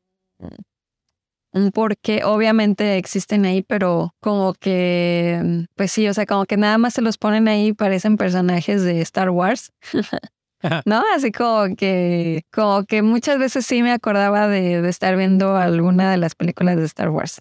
un 1.53 1.73
porqué. 1.73 2.25
Obviamente 2.25 2.97
existen 2.97 3.45
ahí, 3.45 3.63
pero 3.63 4.15
como 4.21 4.55
que, 4.55 5.67
pues 5.77 5.93
sí, 5.93 6.09
o 6.09 6.15
sea, 6.15 6.25
como 6.25 6.47
que 6.47 6.57
nada 6.57 6.79
más 6.79 6.95
se 6.95 7.03
los 7.03 7.19
ponen 7.19 7.49
ahí 7.49 7.75
parecen 7.75 8.17
personajes 8.17 8.83
de 8.83 9.03
Star 9.03 9.29
Wars. 9.29 9.73
¿No? 10.87 11.03
Así 11.15 11.33
como 11.33 11.75
que, 11.77 12.43
como 12.53 12.85
que 12.85 13.03
muchas 13.03 13.39
veces 13.39 13.67
sí 13.67 13.83
me 13.83 13.93
acordaba 13.93 14.49
de, 14.49 14.83
de 14.83 14.89
estar 14.89 15.17
viendo 15.17 15.57
alguna 15.57 16.11
de 16.11 16.17
las 16.17 16.35
películas 16.35 16.77
de 16.77 16.85
Star 16.85 17.11
Wars 17.11 17.41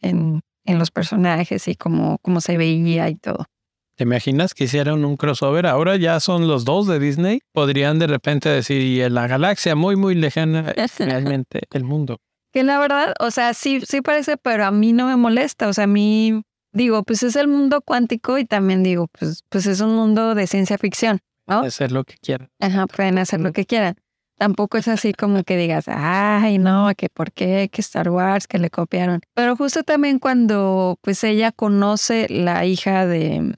en, 0.00 0.40
en 0.64 0.78
los 0.78 0.90
personajes 0.90 1.68
y 1.68 1.74
cómo, 1.74 2.18
cómo 2.22 2.40
se 2.40 2.56
veía 2.56 3.08
y 3.08 3.16
todo. 3.16 3.46
¿Te 3.96 4.04
imaginas 4.04 4.54
que 4.54 4.64
hicieron 4.64 5.04
un 5.04 5.16
crossover? 5.16 5.66
Ahora 5.66 5.96
ya 5.96 6.18
son 6.18 6.48
los 6.48 6.64
dos 6.64 6.86
de 6.86 6.98
Disney. 6.98 7.40
Podrían 7.52 7.98
de 7.98 8.06
repente 8.06 8.48
decir, 8.48 8.80
y 8.80 9.02
en 9.02 9.14
la 9.14 9.26
galaxia 9.26 9.74
muy, 9.74 9.96
muy 9.96 10.14
lejana 10.14 10.72
realmente 10.98 11.62
el 11.72 11.84
mundo. 11.84 12.18
Que 12.52 12.62
la 12.62 12.78
verdad, 12.78 13.14
o 13.20 13.30
sea, 13.30 13.54
sí, 13.54 13.80
sí 13.86 14.00
parece, 14.00 14.36
pero 14.36 14.64
a 14.64 14.70
mí 14.70 14.92
no 14.92 15.06
me 15.06 15.16
molesta. 15.16 15.68
O 15.68 15.72
sea, 15.72 15.84
a 15.84 15.88
mí 15.88 16.42
digo, 16.72 17.02
pues 17.02 17.22
es 17.22 17.36
el 17.36 17.48
mundo 17.48 17.82
cuántico 17.82 18.38
y 18.38 18.46
también 18.46 18.82
digo, 18.82 19.08
pues, 19.08 19.42
pues 19.48 19.66
es 19.66 19.80
un 19.80 19.94
mundo 19.94 20.34
de 20.34 20.46
ciencia 20.46 20.78
ficción. 20.78 21.20
¿No? 21.60 21.66
Hacer 21.66 21.92
lo 21.92 22.04
que 22.04 22.14
quieran. 22.20 22.50
Ajá, 22.60 22.86
pueden 22.86 23.18
hacer 23.18 23.40
lo 23.40 23.52
que 23.52 23.64
quieran. 23.64 23.96
Tampoco 24.38 24.76
es 24.76 24.88
así 24.88 25.12
como 25.12 25.44
que 25.44 25.56
digas, 25.56 25.84
ay, 25.86 26.58
no, 26.58 26.90
que 26.96 27.08
por 27.08 27.32
qué, 27.32 27.68
que 27.70 27.80
Star 27.80 28.08
Wars, 28.08 28.48
que 28.48 28.58
le 28.58 28.70
copiaron. 28.70 29.20
Pero 29.34 29.56
justo 29.56 29.84
también 29.84 30.18
cuando 30.18 30.98
pues 31.00 31.22
ella 31.22 31.52
conoce 31.52 32.26
la 32.28 32.64
hija 32.64 33.06
de, 33.06 33.54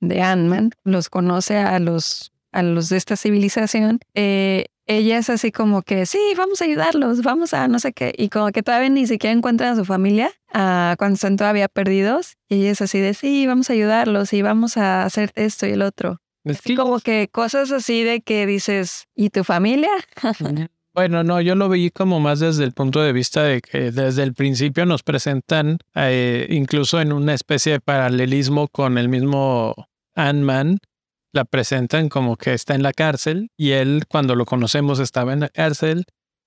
de 0.00 0.22
Ant-Man, 0.22 0.70
los 0.84 1.08
conoce 1.08 1.58
a 1.58 1.78
los, 1.80 2.32
a 2.52 2.62
los 2.62 2.88
de 2.88 2.98
esta 2.98 3.16
civilización, 3.16 3.98
eh, 4.14 4.66
ella 4.86 5.18
es 5.18 5.28
así 5.30 5.50
como 5.50 5.82
que, 5.82 6.06
sí, 6.06 6.20
vamos 6.36 6.62
a 6.62 6.64
ayudarlos, 6.64 7.22
vamos 7.22 7.52
a 7.54 7.66
no 7.66 7.80
sé 7.80 7.92
qué. 7.92 8.14
Y 8.16 8.28
como 8.28 8.52
que 8.52 8.62
todavía 8.62 8.88
ni 8.88 9.06
siquiera 9.06 9.32
encuentran 9.36 9.72
a 9.72 9.76
su 9.76 9.84
familia 9.84 10.30
ah, 10.54 10.94
cuando 10.98 11.14
están 11.14 11.36
todavía 11.36 11.68
perdidos. 11.68 12.36
Y 12.48 12.60
ella 12.60 12.70
es 12.70 12.82
así 12.82 13.00
de, 13.00 13.12
sí, 13.14 13.46
vamos 13.48 13.68
a 13.68 13.72
ayudarlos 13.72 14.32
y 14.32 14.42
vamos 14.42 14.76
a 14.76 15.02
hacer 15.02 15.32
esto 15.34 15.66
y 15.66 15.72
el 15.72 15.82
otro. 15.82 16.20
Es 16.46 16.60
Sí, 16.62 16.76
como 16.76 17.00
que 17.00 17.28
cosas 17.28 17.72
así 17.72 18.04
de 18.04 18.20
que 18.20 18.46
dices, 18.46 19.08
¿y 19.16 19.30
tu 19.30 19.42
familia? 19.42 19.90
Bueno, 20.94 21.22
no, 21.22 21.42
yo 21.42 21.56
lo 21.56 21.68
vi 21.68 21.90
como 21.90 22.20
más 22.20 22.40
desde 22.40 22.64
el 22.64 22.72
punto 22.72 23.02
de 23.02 23.12
vista 23.12 23.42
de 23.42 23.60
que 23.60 23.90
desde 23.90 24.22
el 24.22 24.32
principio 24.32 24.86
nos 24.86 25.02
presentan 25.02 25.76
eh, 25.94 26.46
incluso 26.48 27.02
en 27.02 27.12
una 27.12 27.34
especie 27.34 27.72
de 27.72 27.80
paralelismo 27.80 28.68
con 28.68 28.96
el 28.96 29.10
mismo 29.10 29.74
Ant-Man, 30.14 30.78
la 31.34 31.44
presentan 31.44 32.08
como 32.08 32.36
que 32.36 32.54
está 32.54 32.74
en 32.74 32.82
la 32.82 32.94
cárcel 32.94 33.50
y 33.58 33.72
él 33.72 34.04
cuando 34.08 34.34
lo 34.36 34.46
conocemos 34.46 34.98
estaba 34.98 35.34
en 35.34 35.40
la 35.40 35.50
cárcel 35.50 36.04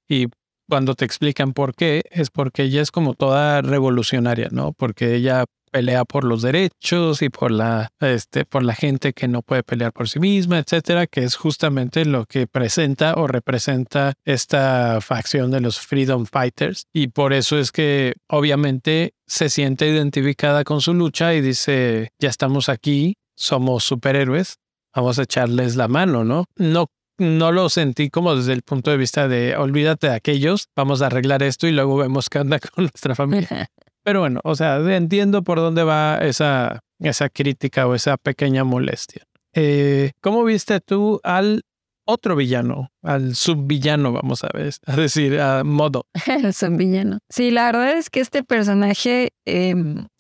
y 0.08 0.30
cuando 0.68 0.96
te 0.96 1.06
explican 1.06 1.54
por 1.54 1.76
qué 1.76 2.02
es 2.10 2.32
porque 2.32 2.64
ella 2.64 2.82
es 2.82 2.90
como 2.90 3.14
toda 3.14 3.62
revolucionaria, 3.62 4.48
¿no? 4.52 4.74
Porque 4.74 5.14
ella 5.14 5.46
pelea 5.70 6.06
por 6.06 6.24
los 6.24 6.42
derechos 6.42 7.22
y 7.22 7.30
por 7.30 7.52
la 7.52 7.90
este 8.00 8.46
por 8.46 8.64
la 8.64 8.76
gente 8.76 9.14
que 9.14 9.28
no 9.28 9.42
puede 9.42 9.64
pelear 9.64 9.94
por 9.94 10.10
sí 10.10 10.20
misma, 10.20 10.60
etcétera, 10.60 11.08
que 11.08 11.24
es 11.24 11.36
justamente 11.36 12.06
lo 12.06 12.26
que 12.26 12.48
presenta 12.48 13.14
o 13.16 13.28
representa 13.28 14.14
esta 14.26 15.00
facción 15.02 15.52
de 15.52 15.62
los 15.62 15.80
Freedom 15.80 16.26
Fighters 16.26 16.88
y 16.94 17.08
por 17.08 17.34
eso 17.34 17.58
es 17.58 17.72
que 17.72 18.16
obviamente 18.28 19.14
se 19.26 19.50
siente 19.50 19.88
identificada 19.88 20.64
con 20.64 20.82
su 20.82 20.94
lucha 20.94 21.34
y 21.34 21.42
dice, 21.42 22.10
ya 22.20 22.30
estamos 22.30 22.68
aquí, 22.68 23.16
somos 23.36 23.84
superhéroes, 23.84 24.58
vamos 24.94 25.20
a 25.20 25.24
echarles 25.24 25.76
la 25.76 25.88
mano, 25.88 26.24
¿no? 26.24 26.46
No 26.56 26.88
no 27.20 27.52
lo 27.52 27.70
sentí 27.70 28.10
como 28.10 28.36
desde 28.36 28.54
el 28.54 28.62
punto 28.62 28.92
de 28.92 28.98
vista 28.98 29.28
de 29.28 29.56
olvídate 29.58 30.08
de 30.08 30.16
aquellos, 30.16 30.70
vamos 30.76 31.02
a 31.02 31.08
arreglar 31.08 31.44
esto 31.44 31.68
y 31.68 31.72
luego 31.72 31.98
vemos 31.98 32.30
qué 32.30 32.40
anda 32.40 32.60
con 32.76 32.86
nuestra 32.86 33.14
familia. 33.14 33.70
Pero 34.04 34.22
bueno, 34.22 34.40
o 34.44 34.56
sea, 34.56 34.78
entiendo 34.96 35.44
por 35.44 35.60
dónde 35.60 35.84
va 35.84 36.18
esa, 36.20 36.82
esa 37.00 37.30
crítica 37.30 37.88
o 37.88 37.96
esa 37.96 38.18
pequeña 38.18 38.64
molestia. 38.64 39.24
Eh, 39.54 40.12
¿Cómo 40.22 40.44
viste 40.44 40.80
tú 40.80 41.20
al 41.24 41.64
otro 42.10 42.36
villano, 42.36 42.92
al 43.04 43.36
subvillano, 43.36 44.12
vamos 44.12 44.44
a 44.44 44.50
ver, 44.54 44.74
a 44.86 44.96
decir, 44.96 45.40
a 45.40 45.64
modo? 45.64 46.08
El 46.26 46.78
villano. 46.78 47.20
Sí, 47.30 47.52
la 47.52 47.66
verdad 47.68 47.92
es 47.92 48.10
que 48.10 48.20
este 48.20 48.44
personaje 48.44 49.30
eh, 49.46 49.76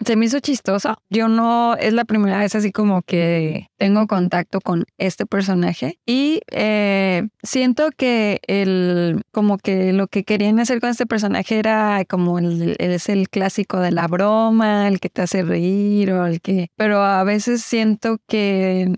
se 0.06 0.16
me 0.16 0.26
hizo 0.26 0.40
chistoso. 0.40 0.96
Yo 1.10 1.28
no, 1.28 1.76
es 1.76 1.94
la 1.94 2.06
primera 2.06 2.38
vez 2.38 2.56
así 2.56 2.72
como 2.72 3.02
que 3.02 3.68
tengo 3.78 4.08
contacto 4.08 4.62
con 4.62 4.86
este 4.98 5.26
personaje 5.26 6.00
y 6.06 6.42
eh, 6.52 7.28
siento 7.44 7.90
que 7.96 8.40
el, 8.48 9.22
como 9.32 9.58
que 9.58 9.92
lo 9.92 10.08
que 10.08 10.24
querían 10.24 10.60
hacer 10.60 10.80
con 10.80 10.90
este 10.90 11.08
personaje 11.08 11.58
era 11.58 12.06
como 12.08 12.38
el, 12.38 12.76
es 12.80 13.10
el 13.10 13.30
clásico 13.30 13.80
de 13.80 13.92
la 13.92 14.08
broma, 14.08 14.88
el 14.88 15.00
que 15.00 15.10
te 15.10 15.24
hace 15.24 15.44
reír 15.44 16.12
o 16.12 16.26
el 16.28 16.42
que, 16.42 16.68
pero 16.76 17.02
a 17.04 17.24
veces 17.24 17.64
siento 17.64 18.18
que 18.28 18.94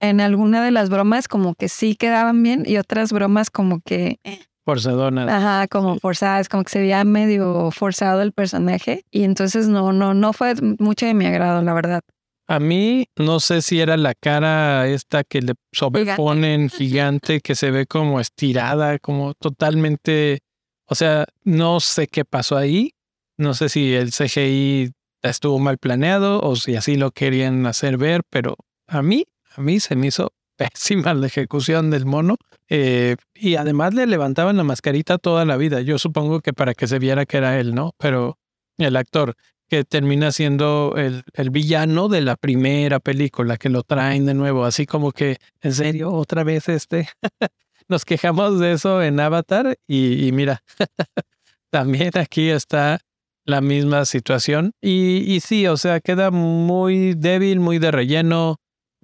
en 0.00 0.20
alguna 0.20 0.64
de 0.64 0.70
las 0.70 0.90
bromas 0.90 1.28
como 1.28 1.54
que 1.54 1.68
sí 1.68 1.94
quedaban 1.94 2.42
bien 2.42 2.64
y 2.66 2.78
otras 2.78 3.12
bromas 3.12 3.50
como 3.50 3.80
que 3.80 4.18
Forzadona. 4.64 5.24
Ajá, 5.34 5.68
como 5.68 5.98
forzadas, 5.98 6.48
como 6.48 6.64
que 6.64 6.70
se 6.70 6.80
veía 6.80 7.02
medio 7.04 7.70
forzado 7.70 8.22
el 8.22 8.32
personaje 8.32 9.04
y 9.10 9.24
entonces 9.24 9.68
no, 9.68 9.92
no, 9.92 10.14
no 10.14 10.32
fue 10.32 10.54
mucho 10.78 11.06
de 11.06 11.14
mi 11.14 11.26
agrado, 11.26 11.62
la 11.62 11.72
verdad. 11.72 12.02
A 12.46 12.58
mí 12.58 13.06
no 13.16 13.40
sé 13.40 13.62
si 13.62 13.80
era 13.80 13.96
la 13.96 14.14
cara 14.14 14.86
esta 14.88 15.24
que 15.24 15.40
le 15.40 15.54
sobreponen 15.72 16.68
gigante, 16.70 17.40
que 17.40 17.54
se 17.54 17.70
ve 17.70 17.86
como 17.86 18.20
estirada, 18.20 18.98
como 18.98 19.34
totalmente, 19.34 20.40
o 20.86 20.94
sea, 20.94 21.26
no 21.44 21.80
sé 21.80 22.06
qué 22.06 22.24
pasó 22.24 22.56
ahí. 22.56 22.92
No 23.38 23.54
sé 23.54 23.68
si 23.68 23.94
el 23.94 24.10
CGI 24.10 24.92
estuvo 25.22 25.58
mal 25.58 25.78
planeado 25.78 26.40
o 26.40 26.56
si 26.56 26.76
así 26.76 26.96
lo 26.96 27.12
querían 27.12 27.66
hacer 27.66 27.96
ver, 27.96 28.22
pero 28.28 28.56
a 28.86 29.00
mí, 29.00 29.26
a 29.56 29.60
mí 29.60 29.80
se 29.80 29.96
me 29.96 30.08
hizo 30.08 30.32
pésima 30.56 31.14
la 31.14 31.26
ejecución 31.26 31.90
del 31.90 32.06
mono. 32.06 32.36
Eh, 32.68 33.16
y 33.34 33.56
además 33.56 33.94
le 33.94 34.06
levantaban 34.06 34.56
la 34.56 34.64
mascarita 34.64 35.18
toda 35.18 35.44
la 35.44 35.56
vida. 35.56 35.80
Yo 35.80 35.98
supongo 35.98 36.40
que 36.40 36.52
para 36.52 36.74
que 36.74 36.86
se 36.86 36.98
viera 36.98 37.26
que 37.26 37.38
era 37.38 37.58
él, 37.58 37.74
¿no? 37.74 37.92
Pero 37.98 38.38
el 38.78 38.96
actor 38.96 39.34
que 39.68 39.84
termina 39.84 40.32
siendo 40.32 40.94
el, 40.96 41.22
el, 41.34 41.50
villano 41.50 42.08
de 42.08 42.20
la 42.20 42.36
primera 42.36 42.98
película, 42.98 43.56
que 43.56 43.68
lo 43.68 43.84
traen 43.84 44.26
de 44.26 44.34
nuevo, 44.34 44.64
así 44.64 44.84
como 44.84 45.12
que, 45.12 45.36
en 45.62 45.72
serio, 45.72 46.12
otra 46.12 46.42
vez 46.42 46.68
este. 46.68 47.08
Nos 47.88 48.04
quejamos 48.04 48.60
de 48.60 48.72
eso 48.72 49.02
en 49.02 49.18
Avatar 49.18 49.76
y, 49.88 50.30
mira, 50.32 50.62
también 51.70 52.10
aquí 52.14 52.48
está 52.48 53.00
la 53.44 53.60
misma 53.60 54.04
situación. 54.04 54.72
Y, 54.80 55.24
y 55.32 55.40
sí, 55.40 55.66
o 55.66 55.76
sea, 55.76 56.00
queda 56.00 56.30
muy 56.30 57.14
débil, 57.14 57.58
muy 57.58 57.78
de 57.78 57.90
relleno. 57.90 58.59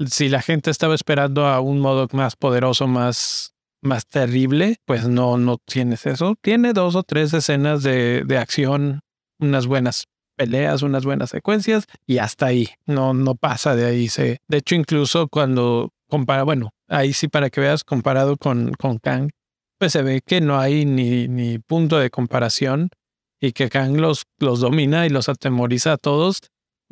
Si 0.06 0.28
la 0.28 0.42
gente 0.42 0.70
estaba 0.70 0.94
esperando 0.94 1.46
a 1.46 1.60
un 1.60 1.80
modo 1.80 2.06
más 2.12 2.36
poderoso, 2.36 2.86
más, 2.86 3.54
más 3.82 4.06
terrible, 4.06 4.76
pues 4.84 5.08
no, 5.08 5.38
no 5.38 5.58
tienes 5.58 6.06
eso. 6.06 6.34
Tiene 6.42 6.72
dos 6.72 6.94
o 6.94 7.02
tres 7.02 7.32
escenas 7.32 7.82
de, 7.82 8.24
de 8.24 8.38
acción, 8.38 9.00
unas 9.38 9.66
buenas 9.66 10.04
peleas, 10.36 10.82
unas 10.82 11.04
buenas 11.04 11.30
secuencias 11.30 11.86
y 12.06 12.18
hasta 12.18 12.46
ahí. 12.46 12.68
No, 12.84 13.14
no 13.14 13.34
pasa 13.34 13.74
de 13.74 13.86
ahí. 13.86 14.08
Se, 14.08 14.38
de 14.48 14.58
hecho, 14.58 14.74
incluso 14.74 15.28
cuando 15.28 15.90
compara, 16.08 16.42
bueno, 16.44 16.70
ahí 16.88 17.12
sí 17.12 17.28
para 17.28 17.50
que 17.50 17.60
veas 17.60 17.82
comparado 17.84 18.36
con, 18.36 18.72
con 18.74 18.98
Kang, 18.98 19.30
pues 19.78 19.92
se 19.92 20.02
ve 20.02 20.20
que 20.24 20.40
no 20.40 20.58
hay 20.58 20.84
ni, 20.84 21.28
ni 21.28 21.58
punto 21.58 21.98
de 21.98 22.10
comparación 22.10 22.90
y 23.40 23.52
que 23.52 23.68
Kang 23.68 23.96
los, 23.96 24.22
los 24.38 24.60
domina 24.60 25.06
y 25.06 25.10
los 25.10 25.28
atemoriza 25.28 25.92
a 25.92 25.96
todos. 25.96 26.40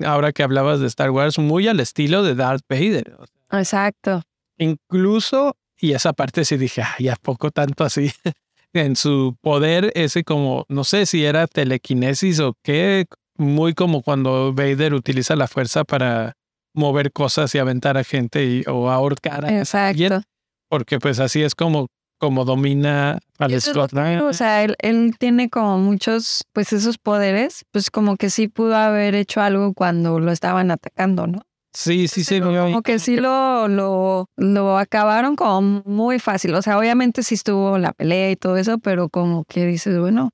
Ahora 0.04 0.32
que 0.32 0.42
hablabas 0.42 0.80
de 0.80 0.86
Star 0.86 1.10
Wars, 1.10 1.38
muy 1.38 1.68
al 1.68 1.80
estilo 1.80 2.22
de 2.22 2.34
Darth 2.34 2.64
Vader. 2.68 3.16
Exacto. 3.52 4.22
Incluso, 4.58 5.56
y 5.78 5.92
esa 5.92 6.12
parte 6.12 6.44
sí 6.44 6.56
dije, 6.56 6.82
ay, 6.82 7.08
¿a 7.08 7.16
poco 7.16 7.50
tanto 7.50 7.84
así? 7.84 8.10
en 8.72 8.96
su 8.96 9.36
poder, 9.40 9.92
ese 9.94 10.24
como, 10.24 10.66
no 10.68 10.84
sé 10.84 11.06
si 11.06 11.24
era 11.24 11.46
telequinesis 11.46 12.40
o 12.40 12.54
qué, 12.62 13.06
muy 13.36 13.74
como 13.74 14.02
cuando 14.02 14.52
Vader 14.52 14.94
utiliza 14.94 15.36
la 15.36 15.46
fuerza 15.48 15.84
para 15.84 16.34
mover 16.74 17.12
cosas 17.12 17.54
y 17.54 17.58
aventar 17.58 17.96
a 17.96 18.04
gente 18.04 18.44
y, 18.44 18.64
o 18.66 18.90
ahorcar 18.90 19.44
a 19.44 19.58
Exacto. 19.58 19.88
alguien, 19.88 20.22
porque 20.68 20.98
pues 20.98 21.20
así 21.20 21.42
es 21.42 21.54
como, 21.54 21.86
como 22.24 22.44
domina 22.44 23.18
al 23.38 23.60
Scott. 23.60 23.92
O 24.22 24.32
sea, 24.32 24.64
él, 24.64 24.76
él 24.80 25.14
tiene 25.18 25.50
como 25.50 25.78
muchos, 25.78 26.42
pues 26.52 26.72
esos 26.72 26.96
poderes, 26.98 27.64
pues 27.70 27.90
como 27.90 28.16
que 28.16 28.30
sí 28.30 28.48
pudo 28.48 28.76
haber 28.76 29.14
hecho 29.14 29.40
algo 29.40 29.74
cuando 29.74 30.18
lo 30.20 30.32
estaban 30.32 30.70
atacando, 30.70 31.26
¿no? 31.26 31.42
Sí, 31.72 32.08
sí, 32.08 32.22
sí. 32.24 32.40
Como 32.40 32.82
que 32.82 32.98
sí 32.98 33.16
lo, 33.16 33.66
lo, 33.68 34.26
lo 34.36 34.78
acabaron 34.78 35.34
como 35.36 35.82
muy 35.84 36.18
fácil. 36.20 36.54
O 36.54 36.62
sea, 36.62 36.78
obviamente 36.78 37.22
sí 37.22 37.34
estuvo 37.34 37.78
la 37.78 37.92
pelea 37.92 38.30
y 38.30 38.36
todo 38.36 38.56
eso, 38.56 38.78
pero 38.78 39.08
como 39.08 39.44
que 39.44 39.66
dices, 39.66 39.98
bueno, 39.98 40.30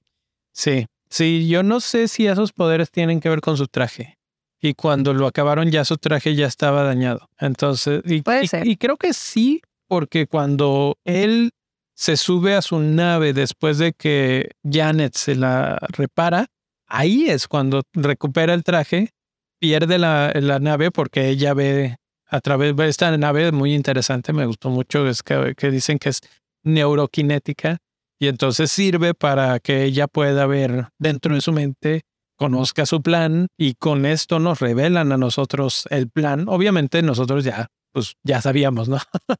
Sí, 0.52 0.86
sí, 1.08 1.48
yo 1.48 1.62
no 1.62 1.80
sé 1.80 2.08
si 2.08 2.26
esos 2.26 2.52
poderes 2.52 2.90
tienen 2.90 3.20
que 3.20 3.28
ver 3.30 3.40
con 3.40 3.56
su 3.56 3.66
traje. 3.68 4.18
Y 4.60 4.74
cuando 4.74 5.14
lo 5.14 5.26
acabaron 5.26 5.70
ya 5.70 5.84
su 5.86 5.96
traje 5.96 6.34
ya 6.34 6.46
estaba 6.46 6.82
dañado. 6.82 7.28
Entonces, 7.38 8.02
y, 8.04 8.20
Puede 8.22 8.44
y- 8.44 8.48
ser. 8.48 8.66
y 8.66 8.76
creo 8.76 8.96
que 8.98 9.14
sí, 9.14 9.62
porque 9.88 10.26
cuando 10.26 10.98
él 11.04 11.52
se 12.00 12.16
sube 12.16 12.54
a 12.54 12.62
su 12.62 12.80
nave 12.80 13.34
después 13.34 13.76
de 13.76 13.92
que 13.92 14.52
Janet 14.64 15.14
se 15.14 15.34
la 15.34 15.78
repara, 15.90 16.46
ahí 16.86 17.28
es 17.28 17.46
cuando 17.46 17.82
recupera 17.92 18.54
el 18.54 18.64
traje, 18.64 19.10
pierde 19.60 19.98
la, 19.98 20.32
la 20.34 20.60
nave 20.60 20.90
porque 20.90 21.28
ella 21.28 21.52
ve 21.52 21.96
a 22.26 22.40
través 22.40 22.74
de 22.74 22.88
esta 22.88 23.14
nave 23.18 23.52
muy 23.52 23.74
interesante, 23.74 24.32
me 24.32 24.46
gustó 24.46 24.70
mucho, 24.70 25.06
es 25.06 25.22
que, 25.22 25.54
que 25.54 25.70
dicen 25.70 25.98
que 25.98 26.08
es 26.08 26.22
neuroquinética 26.64 27.76
y 28.18 28.28
entonces 28.28 28.72
sirve 28.72 29.12
para 29.12 29.60
que 29.60 29.84
ella 29.84 30.06
pueda 30.06 30.46
ver 30.46 30.88
dentro 30.98 31.34
de 31.34 31.42
su 31.42 31.52
mente, 31.52 32.00
conozca 32.34 32.86
su 32.86 33.02
plan 33.02 33.48
y 33.58 33.74
con 33.74 34.06
esto 34.06 34.38
nos 34.38 34.60
revelan 34.60 35.12
a 35.12 35.18
nosotros 35.18 35.86
el 35.90 36.08
plan. 36.08 36.46
Obviamente 36.48 37.02
nosotros 37.02 37.44
ya, 37.44 37.66
pues 37.92 38.14
ya 38.22 38.40
sabíamos, 38.40 38.88
¿no? 38.88 38.96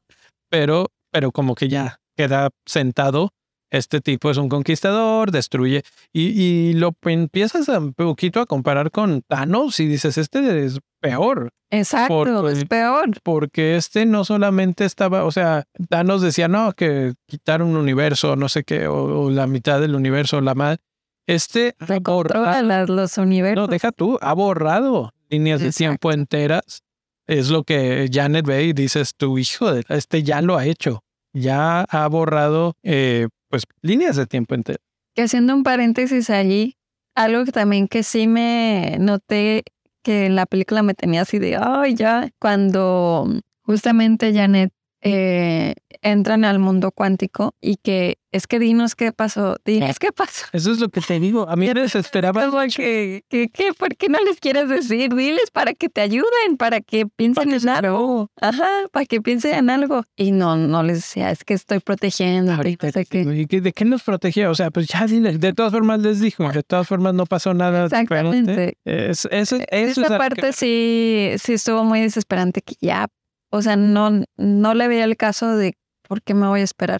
pero, 0.51 0.91
pero 1.11 1.31
como 1.31 1.55
que 1.55 1.67
ya 1.67 2.00
queda 2.15 2.49
sentado. 2.65 3.29
Este 3.73 4.01
tipo 4.01 4.29
es 4.29 4.35
un 4.35 4.49
conquistador, 4.49 5.31
destruye 5.31 5.83
y, 6.11 6.41
y 6.41 6.73
lo 6.73 6.93
empiezas 7.05 7.69
a 7.69 7.79
un 7.79 7.93
poquito 7.93 8.41
a 8.41 8.45
comparar 8.45 8.91
con 8.91 9.21
Thanos 9.21 9.79
y 9.79 9.87
dices, 9.87 10.17
este 10.17 10.65
es 10.65 10.79
peor, 10.99 11.51
exacto, 11.69 12.13
Por- 12.25 12.51
es 12.51 12.65
peor. 12.65 13.11
porque 13.23 13.77
este 13.77 14.05
no 14.05 14.25
solamente 14.25 14.83
estaba, 14.83 15.23
o 15.23 15.31
sea, 15.31 15.63
Thanos 15.87 16.21
decía, 16.21 16.49
no, 16.49 16.73
que 16.73 17.13
quitar 17.27 17.63
un 17.63 17.77
universo, 17.77 18.35
no 18.35 18.49
sé 18.49 18.65
qué, 18.65 18.87
o, 18.87 19.21
o 19.27 19.29
la 19.31 19.47
mitad 19.47 19.79
del 19.79 19.95
universo, 19.95 20.41
la 20.41 20.53
madre. 20.53 20.79
Este 21.25 21.75
ha 21.79 21.99
borrado, 21.99 22.85
los 22.87 23.17
universos. 23.17 23.55
no, 23.55 23.67
deja 23.67 23.93
tú, 23.93 24.17
ha 24.21 24.33
borrado 24.33 25.13
líneas 25.29 25.61
de 25.61 25.67
Exacto. 25.67 25.77
tiempo 25.77 26.11
enteras. 26.11 26.81
Es 27.25 27.49
lo 27.49 27.63
que 27.63 28.09
Janet 28.11 28.45
ve 28.45 28.63
y 28.65 28.73
dices, 28.73 29.13
tu 29.15 29.37
hijo, 29.37 29.71
de- 29.71 29.85
este 29.87 30.23
ya 30.23 30.41
lo 30.41 30.57
ha 30.57 30.65
hecho, 30.65 31.03
ya 31.33 31.85
ha 31.89 32.07
borrado, 32.07 32.73
eh, 32.83 33.27
pues, 33.49 33.63
líneas 33.81 34.15
de 34.15 34.25
tiempo 34.25 34.55
enteras. 34.55 34.81
Que 35.13 35.23
haciendo 35.23 35.53
un 35.53 35.63
paréntesis 35.63 36.29
allí, 36.29 36.77
algo 37.15 37.45
que 37.45 37.51
también 37.51 37.87
que 37.87 38.03
sí 38.03 38.27
me 38.27 38.97
noté 38.99 39.63
que 40.03 40.25
en 40.25 40.35
la 40.35 40.45
película 40.45 40.83
me 40.83 40.93
tenía 40.93 41.21
así 41.21 41.37
de, 41.37 41.57
ay, 41.57 41.95
ya, 41.95 42.29
cuando 42.39 43.27
justamente 43.61 44.33
Janet 44.33 44.71
eh, 45.01 45.75
entran 46.01 46.45
al 46.45 46.59
mundo 46.59 46.91
cuántico 46.91 47.53
y 47.61 47.77
que 47.77 48.17
es 48.33 48.47
que 48.47 48.59
dinos 48.59 48.95
qué 48.95 49.11
pasó, 49.11 49.57
dinos 49.65 49.99
qué 49.99 50.11
pasó. 50.13 50.45
Eso 50.53 50.71
es 50.71 50.79
lo 50.79 50.87
que 50.87 51.01
te 51.01 51.19
digo. 51.19 51.49
A 51.49 51.55
mí 51.57 51.67
me 51.67 51.73
desesperaba. 51.81 52.49
Que, 52.69 53.23
que, 53.29 53.49
que, 53.49 53.73
¿por 53.73 53.95
qué 53.97 54.07
no 54.07 54.19
les 54.23 54.39
quieres 54.39 54.69
decir? 54.69 55.13
Diles 55.13 55.51
para 55.51 55.73
que 55.73 55.89
te 55.89 55.99
ayuden, 55.99 56.55
para 56.57 56.79
que 56.79 57.05
piensen 57.07 57.51
en 57.53 57.67
algo. 57.67 58.29
Ajá, 58.39 58.69
para 58.93 59.05
que 59.05 59.21
piensen 59.21 59.55
en 59.55 59.69
algo. 59.69 60.03
Y 60.15 60.31
no, 60.31 60.55
no 60.55 60.81
les 60.81 60.97
decía, 60.97 61.29
es 61.29 61.43
que 61.43 61.53
estoy 61.53 61.79
protegiendo. 61.79 62.53
Ahorita, 62.53 62.87
no 62.87 62.93
sé 62.93 63.05
qué. 63.05 63.21
¿y 63.23 63.45
qué- 63.47 63.59
¿De 63.61 63.73
qué 63.73 63.83
nos 63.83 64.01
protegía? 64.03 64.49
O 64.49 64.55
sea, 64.55 64.71
pues 64.71 64.87
ya 64.87 65.05
dile, 65.05 65.37
de 65.37 65.53
todas 65.53 65.73
formas 65.73 65.99
les 65.99 66.21
dijo, 66.21 66.49
de 66.49 66.63
todas 66.63 66.87
formas 66.87 67.13
no 67.13 67.25
pasó 67.25 67.53
nada. 67.53 67.83
Exactamente. 67.85 68.77
Es, 68.85 69.25
eso, 69.29 69.57
eso 69.57 69.57
es 69.69 69.89
Esta 69.97 70.05
algo 70.05 70.17
parte 70.17 70.41
que- 70.41 70.53
sí, 70.53 71.31
sí 71.37 71.53
estuvo 71.53 71.83
muy 71.83 71.99
desesperante 71.99 72.61
que 72.61 72.75
ya, 72.79 73.07
o 73.51 73.61
sea, 73.61 73.75
no, 73.75 74.23
no 74.37 74.73
le 74.73 74.87
veía 74.87 75.03
el 75.03 75.17
caso 75.17 75.55
de 75.57 75.73
por 76.11 76.21
qué 76.21 76.33
me 76.33 76.45
voy 76.45 76.59
a 76.59 76.63
esperar. 76.65 76.99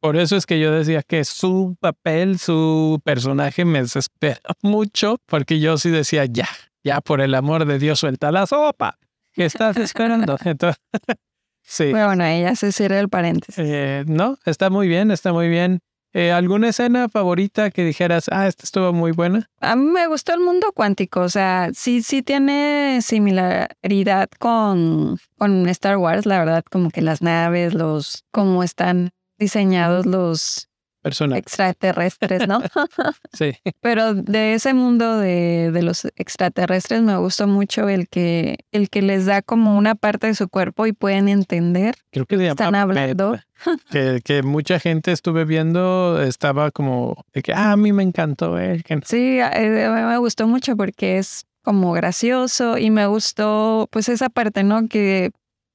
Por 0.00 0.16
eso 0.16 0.34
es 0.34 0.46
que 0.46 0.58
yo 0.58 0.72
decía 0.72 1.04
que 1.04 1.22
su 1.22 1.76
papel, 1.78 2.40
su 2.40 3.00
personaje 3.04 3.64
me 3.64 3.82
desespera 3.82 4.40
mucho, 4.62 5.18
porque 5.26 5.60
yo 5.60 5.78
sí 5.78 5.90
decía, 5.90 6.24
ya, 6.24 6.48
ya 6.82 7.00
por 7.00 7.20
el 7.20 7.36
amor 7.36 7.66
de 7.66 7.78
Dios, 7.78 8.00
suelta 8.00 8.32
la 8.32 8.48
sopa. 8.48 8.98
¿Qué 9.32 9.44
estás 9.44 9.76
esperando? 9.76 10.36
Entonces, 10.44 10.82
sí. 11.62 11.92
Bueno, 11.92 12.24
ella 12.24 12.56
se 12.56 12.72
cierra 12.72 12.98
el 12.98 13.08
paréntesis. 13.08 13.64
Eh, 13.64 14.02
no, 14.08 14.36
está 14.44 14.70
muy 14.70 14.88
bien, 14.88 15.12
está 15.12 15.32
muy 15.32 15.48
bien. 15.48 15.78
Eh, 16.14 16.30
¿Alguna 16.30 16.68
escena 16.68 17.08
favorita 17.08 17.70
que 17.70 17.84
dijeras, 17.84 18.26
ah, 18.30 18.46
esta 18.46 18.64
estuvo 18.64 18.92
muy 18.92 19.12
buena? 19.12 19.48
A 19.60 19.76
mí 19.76 19.84
me 19.84 20.06
gustó 20.06 20.34
el 20.34 20.40
mundo 20.40 20.72
cuántico, 20.74 21.20
o 21.20 21.28
sea, 21.28 21.70
sí, 21.72 22.02
sí 22.02 22.22
tiene 22.22 23.00
similaridad 23.00 24.28
con, 24.38 25.18
con 25.38 25.68
Star 25.70 25.96
Wars, 25.96 26.26
la 26.26 26.38
verdad, 26.38 26.64
como 26.70 26.90
que 26.90 27.00
las 27.00 27.22
naves, 27.22 27.72
los, 27.72 28.24
cómo 28.30 28.62
están 28.62 29.10
diseñados 29.38 30.04
los 30.04 30.68
Personaje. 31.02 31.40
extraterrestres, 31.40 32.46
¿no? 32.48 32.60
Sí. 33.32 33.52
Pero 33.80 34.14
de 34.14 34.54
ese 34.54 34.74
mundo 34.74 35.18
de, 35.18 35.70
de 35.72 35.82
los 35.82 36.04
extraterrestres 36.16 37.02
me 37.02 37.16
gustó 37.16 37.46
mucho 37.46 37.88
el 37.88 38.08
que, 38.08 38.58
el 38.72 38.88
que 38.90 39.02
les 39.02 39.26
da 39.26 39.42
como 39.42 39.76
una 39.76 39.94
parte 39.94 40.26
de 40.28 40.34
su 40.34 40.48
cuerpo 40.48 40.86
y 40.86 40.92
pueden 40.92 41.28
entender. 41.28 41.94
Creo 42.10 42.26
que 42.26 42.36
se 42.36 42.48
Están 42.48 42.74
hablando. 42.74 43.38
Que, 43.90 44.20
que 44.24 44.42
mucha 44.42 44.80
gente 44.80 45.12
estuve 45.12 45.44
viendo, 45.44 46.20
estaba 46.20 46.72
como 46.72 47.24
de 47.32 47.42
que, 47.42 47.52
ah, 47.52 47.70
a 47.72 47.76
mí 47.76 47.92
me 47.92 48.02
encantó. 48.02 48.58
eh, 48.58 48.82
que 48.84 48.96
no". 48.96 49.02
Sí, 49.04 49.38
eh, 49.40 49.88
me 49.88 50.18
gustó 50.18 50.48
mucho 50.48 50.76
porque 50.76 51.18
es 51.18 51.44
como 51.62 51.92
gracioso 51.92 52.76
y 52.76 52.90
me 52.90 53.06
gustó 53.06 53.86
pues 53.92 54.08
esa 54.08 54.30
parte, 54.30 54.64
¿no? 54.64 54.88
Que 54.88 55.30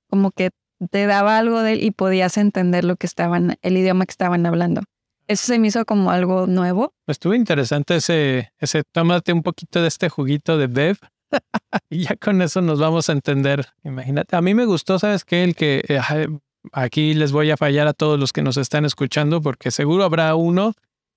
como 0.10 0.32
que 0.32 0.50
te 0.92 1.06
daba 1.06 1.38
algo 1.38 1.62
de 1.62 1.74
él 1.74 1.84
y 1.84 1.92
podías 1.92 2.38
entender 2.38 2.84
lo 2.84 2.98
que 2.98 3.08
estaban, 3.08 3.56
el 3.62 3.78
idioma 3.78 4.06
que 4.06 4.12
estaban 4.12 4.46
hablando. 4.46 4.82
Eso 5.28 5.48
se 5.48 5.60
me 5.60 5.68
hizo 5.68 5.86
como 5.86 6.10
algo 6.10 6.48
nuevo. 6.48 6.94
Estuvo 7.06 7.34
interesante 7.34 7.98
ese, 7.98 8.54
ese, 8.60 8.84
tómate 8.92 9.34
un 9.34 9.44
poquito 9.44 9.82
de 9.82 9.90
este 9.90 10.08
juguito 10.10 10.58
de 10.58 10.68
Bev. 10.68 10.98
y 11.90 12.04
ya 12.04 12.16
con 12.16 12.42
eso 12.42 12.62
nos 12.62 12.80
vamos 12.80 13.10
a 13.10 13.12
entender. 13.12 13.68
Imagínate, 13.84 14.36
a 14.36 14.42
mí 14.42 14.54
me 14.54 14.66
gustó, 14.66 15.00
¿sabes 15.00 15.26
qué? 15.26 15.44
El 15.44 15.56
que 15.56 15.84
eh, 15.90 16.00
aquí 16.72 17.14
les 17.14 17.34
voy 17.34 17.52
a 17.52 17.58
fallar 17.58 17.88
a 17.88 17.94
todos 17.94 18.18
los 18.18 18.32
que 18.32 18.42
nos 18.42 18.56
están 18.56 18.86
escuchando, 18.86 19.42
porque 19.42 19.70
seguro 19.70 20.06
habrá 20.06 20.34
uno 20.36 20.74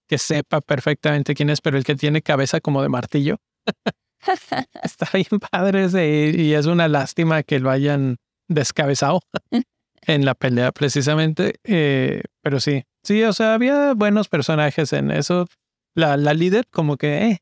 que 0.09 0.18
sepa 0.18 0.61
perfectamente 0.61 1.35
quién 1.35 1.51
es, 1.51 1.61
pero 1.61 1.79
el 1.79 1.85
que 1.85 1.94
tiene 1.94 2.20
cabeza 2.20 2.61
como 2.61 2.83
de 2.83 2.88
martillo. 2.88 3.37
Está 4.83 5.09
bien 5.14 5.38
padre 5.51 5.85
ese 5.85 6.33
y 6.37 6.40
y 6.40 6.55
es 6.55 6.66
una 6.66 6.88
lástima 6.88 7.44
que 7.44 7.61
lo 7.61 7.70
hayan 7.70 8.16
descabezado 8.49 9.20
en 10.03 10.25
la 10.25 10.35
pelea 10.35 10.73
precisamente. 10.73 11.61
eh, 11.62 12.23
pero 12.42 12.59
sí, 12.59 12.83
sí, 13.03 13.23
o 13.25 13.33
sea, 13.33 13.55
había 13.55 13.95
buenos 13.95 14.29
personajes 14.29 14.93
en 14.93 15.11
eso. 15.11 15.47
La, 15.95 16.17
la 16.17 16.35
líder 16.35 16.67
como 16.71 16.97
que, 16.97 17.29
eh, 17.29 17.39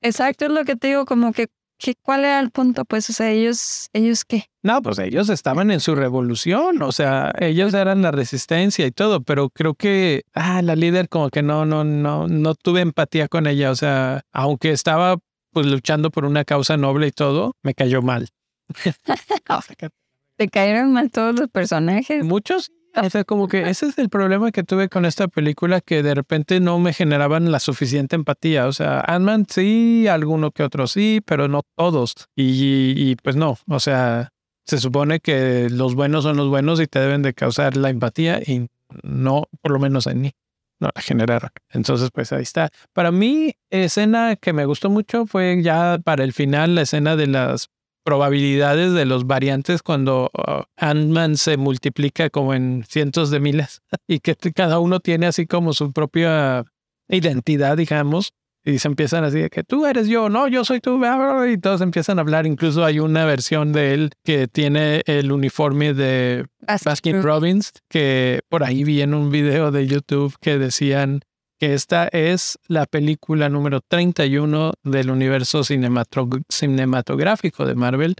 Exacto, 0.00 0.46
es 0.46 0.50
lo 0.50 0.64
que 0.64 0.76
te 0.76 0.88
digo, 0.88 1.04
como 1.04 1.32
que 1.32 1.48
¿qué, 1.78 1.94
¿cuál 2.00 2.20
era 2.20 2.40
el 2.40 2.50
punto? 2.50 2.84
Pues, 2.84 3.08
o 3.10 3.12
sea, 3.12 3.30
ellos, 3.30 3.88
¿ellos 3.92 4.24
qué? 4.24 4.44
No, 4.62 4.82
pues 4.82 4.98
ellos 4.98 5.28
estaban 5.28 5.70
en 5.70 5.80
su 5.80 5.94
revolución, 5.94 6.82
o 6.82 6.92
sea, 6.92 7.32
ellos 7.38 7.74
eran 7.74 8.02
la 8.02 8.10
resistencia 8.10 8.86
y 8.86 8.90
todo, 8.90 9.22
pero 9.22 9.50
creo 9.50 9.74
que, 9.74 10.22
ah, 10.34 10.62
la 10.62 10.76
líder 10.76 11.08
como 11.08 11.30
que 11.30 11.42
no, 11.42 11.66
no, 11.66 11.84
no, 11.84 12.26
no 12.28 12.54
tuve 12.54 12.80
empatía 12.80 13.28
con 13.28 13.46
ella, 13.46 13.70
o 13.70 13.76
sea, 13.76 14.22
aunque 14.32 14.70
estaba 14.72 15.16
pues 15.52 15.66
luchando 15.66 16.10
por 16.10 16.24
una 16.24 16.44
causa 16.44 16.76
noble 16.76 17.06
y 17.06 17.12
todo, 17.12 17.54
me 17.62 17.74
cayó 17.74 18.02
mal. 18.02 18.28
¿Te 20.36 20.48
cayeron 20.48 20.92
mal 20.92 21.10
todos 21.10 21.38
los 21.38 21.48
personajes? 21.48 22.24
Muchos, 22.24 22.70
o 23.02 23.10
sea, 23.10 23.24
como 23.24 23.48
que 23.48 23.68
ese 23.68 23.86
es 23.86 23.98
el 23.98 24.08
problema 24.08 24.50
que 24.52 24.62
tuve 24.62 24.88
con 24.88 25.04
esta 25.04 25.28
película, 25.28 25.80
que 25.80 26.02
de 26.02 26.14
repente 26.14 26.60
no 26.60 26.78
me 26.78 26.92
generaban 26.92 27.50
la 27.50 27.60
suficiente 27.60 28.16
empatía. 28.16 28.66
O 28.66 28.72
sea, 28.72 29.00
Ant-Man 29.00 29.46
sí, 29.48 30.06
alguno 30.08 30.50
que 30.50 30.62
otro 30.62 30.86
sí, 30.86 31.20
pero 31.24 31.48
no 31.48 31.62
todos. 31.76 32.14
Y, 32.34 33.16
pues 33.16 33.36
no, 33.36 33.58
o 33.68 33.80
sea, 33.80 34.30
se 34.64 34.78
supone 34.78 35.20
que 35.20 35.68
los 35.70 35.94
buenos 35.94 36.24
son 36.24 36.36
los 36.36 36.48
buenos 36.48 36.80
y 36.80 36.86
te 36.86 36.98
deben 36.98 37.22
de 37.22 37.34
causar 37.34 37.76
la 37.76 37.90
empatía 37.90 38.40
y 38.44 38.68
no, 39.02 39.44
por 39.62 39.72
lo 39.72 39.78
menos 39.78 40.06
en 40.06 40.20
mí, 40.20 40.32
no 40.80 40.90
la 40.94 41.02
generaron. 41.02 41.50
Entonces, 41.70 42.10
pues 42.12 42.32
ahí 42.32 42.42
está. 42.42 42.70
Para 42.92 43.10
mí, 43.10 43.54
escena 43.70 44.36
que 44.36 44.52
me 44.52 44.64
gustó 44.64 44.90
mucho 44.90 45.26
fue 45.26 45.62
ya 45.62 45.98
para 46.02 46.24
el 46.24 46.32
final, 46.32 46.74
la 46.74 46.82
escena 46.82 47.16
de 47.16 47.26
las 47.26 47.68
probabilidades 48.06 48.92
de 48.92 49.04
los 49.04 49.26
variantes 49.26 49.82
cuando 49.82 50.30
uh, 50.32 50.62
Ant-Man 50.76 51.36
se 51.36 51.56
multiplica 51.56 52.30
como 52.30 52.54
en 52.54 52.84
cientos 52.88 53.32
de 53.32 53.40
miles 53.40 53.82
y 54.06 54.20
que 54.20 54.36
cada 54.54 54.78
uno 54.78 55.00
tiene 55.00 55.26
así 55.26 55.46
como 55.46 55.72
su 55.72 55.92
propia 55.92 56.64
identidad, 57.08 57.76
digamos, 57.76 58.32
y 58.64 58.78
se 58.78 58.86
empiezan 58.88 59.24
así 59.24 59.38
de 59.38 59.50
que 59.50 59.64
tú 59.64 59.86
eres 59.86 60.06
yo, 60.06 60.28
no, 60.28 60.46
yo 60.46 60.64
soy 60.64 60.80
tú, 60.80 61.00
y 61.48 61.58
todos 61.58 61.80
empiezan 61.80 62.18
a 62.18 62.22
hablar. 62.22 62.46
Incluso 62.46 62.84
hay 62.84 62.98
una 63.00 63.24
versión 63.24 63.72
de 63.72 63.94
él 63.94 64.10
que 64.24 64.48
tiene 64.48 65.02
el 65.06 65.30
uniforme 65.30 65.92
de 65.92 66.46
Baskin 66.84 67.22
Robbins, 67.22 67.72
que 67.88 68.40
por 68.48 68.62
ahí 68.64 68.84
vi 68.84 69.02
en 69.02 69.14
un 69.14 69.30
video 69.30 69.70
de 69.70 69.86
YouTube 69.86 70.34
que 70.40 70.58
decían 70.58 71.20
que 71.58 71.74
esta 71.74 72.08
es 72.08 72.58
la 72.68 72.86
película 72.86 73.48
número 73.48 73.80
31 73.80 74.72
del 74.82 75.10
universo 75.10 75.64
cinematográfico 75.64 77.66
de 77.66 77.74
Marvel. 77.74 78.16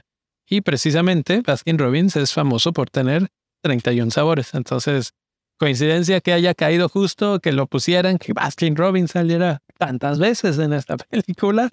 Y 0.49 0.61
precisamente 0.61 1.43
Baskin 1.45 1.79
Robbins 1.79 2.17
es 2.17 2.33
famoso 2.33 2.73
por 2.73 2.89
tener 2.89 3.29
31 3.63 4.11
sabores. 4.11 4.55
Entonces, 4.55 5.13
coincidencia 5.59 6.21
que 6.21 6.33
haya 6.33 6.55
caído 6.55 6.89
justo, 6.89 7.41
que 7.41 7.53
lo 7.53 7.67
pusieran, 7.67 8.19
que 8.19 8.33
Baskin 8.33 8.77
Robbins 8.77 9.13
saliera 9.13 9.61
tantas 9.77 10.19
veces 10.19 10.59
en 10.59 10.73
esta 10.73 10.97
película, 11.11 11.71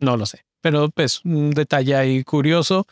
no 0.00 0.16
lo 0.16 0.26
sé. 0.26 0.44
Pero 0.60 0.88
pues 0.90 1.20
un 1.24 1.50
detalle 1.50 1.94
ahí 1.94 2.24
curioso. 2.24 2.86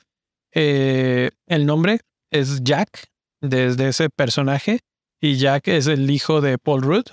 Eh, 0.52 1.30
el 1.46 1.64
nombre 1.64 2.00
es 2.30 2.62
Jack, 2.62 3.08
desde 3.40 3.88
ese 3.88 4.11
personaje, 4.11 4.80
y 5.20 5.37
Jack 5.37 5.68
es 5.68 5.87
el 5.87 6.11
hijo 6.11 6.40
de 6.40 6.58
Paul 6.58 6.82
Rudd, 6.82 7.06